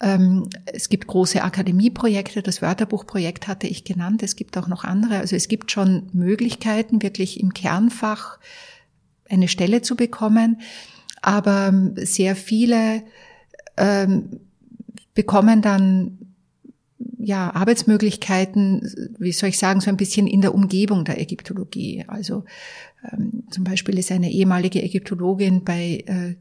[0.00, 2.42] Ähm, es gibt große Akademieprojekte.
[2.42, 4.22] Das Wörterbuchprojekt hatte ich genannt.
[4.22, 5.18] Es gibt auch noch andere.
[5.18, 8.38] Also es gibt schon Möglichkeiten, wirklich im Kernfach
[9.28, 10.60] eine Stelle zu bekommen.
[11.22, 13.02] Aber sehr viele
[13.76, 14.40] ähm,
[15.14, 16.18] bekommen dann
[17.24, 18.82] ja, Arbeitsmöglichkeiten,
[19.18, 22.04] wie soll ich sagen, so ein bisschen in der Umgebung der Ägyptologie.
[22.06, 22.44] Also
[23.10, 26.34] ähm, zum Beispiel ist eine ehemalige Ägyptologin bei äh,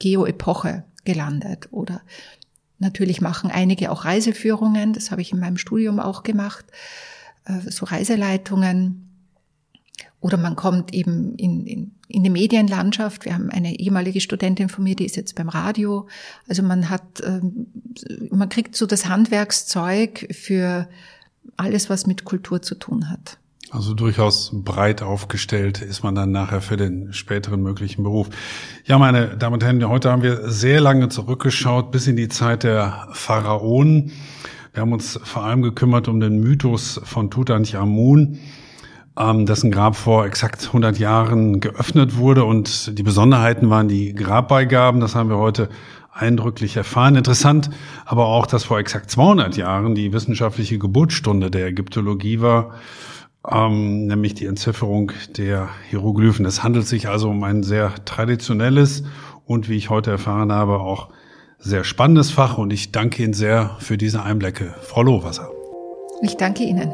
[0.00, 2.02] Geo-Epoche gelandet oder
[2.80, 6.64] natürlich machen einige auch Reiseführungen, das habe ich in meinem Studium auch gemacht,
[7.44, 9.13] äh, so Reiseleitungen
[10.24, 13.26] oder man kommt eben in, in, in die Medienlandschaft.
[13.26, 16.08] Wir haben eine ehemalige Studentin von mir, die ist jetzt beim Radio.
[16.48, 17.66] Also man hat, ähm,
[18.30, 20.88] man kriegt so das Handwerkszeug für
[21.58, 23.36] alles, was mit Kultur zu tun hat.
[23.70, 28.30] Also durchaus breit aufgestellt ist man dann nachher für den späteren möglichen Beruf.
[28.86, 32.62] Ja, meine Damen und Herren, heute haben wir sehr lange zurückgeschaut bis in die Zeit
[32.62, 34.10] der Pharaonen.
[34.72, 38.38] Wir haben uns vor allem gekümmert um den Mythos von Tutanchamun.
[39.18, 42.44] Ähm, dessen Grab vor exakt 100 Jahren geöffnet wurde.
[42.44, 45.00] Und die Besonderheiten waren die Grabbeigaben.
[45.00, 45.68] Das haben wir heute
[46.12, 47.16] eindrücklich erfahren.
[47.16, 47.70] Interessant
[48.06, 52.74] aber auch, dass vor exakt 200 Jahren die wissenschaftliche Geburtsstunde der Ägyptologie war,
[53.50, 56.44] ähm, nämlich die Entzifferung der Hieroglyphen.
[56.46, 59.04] Es handelt sich also um ein sehr traditionelles
[59.44, 61.08] und, wie ich heute erfahren habe, auch
[61.58, 64.74] sehr spannendes Fach und ich danke Ihnen sehr für diese Einblicke.
[64.82, 65.50] Frau Lohwasser.
[66.22, 66.92] Ich danke Ihnen.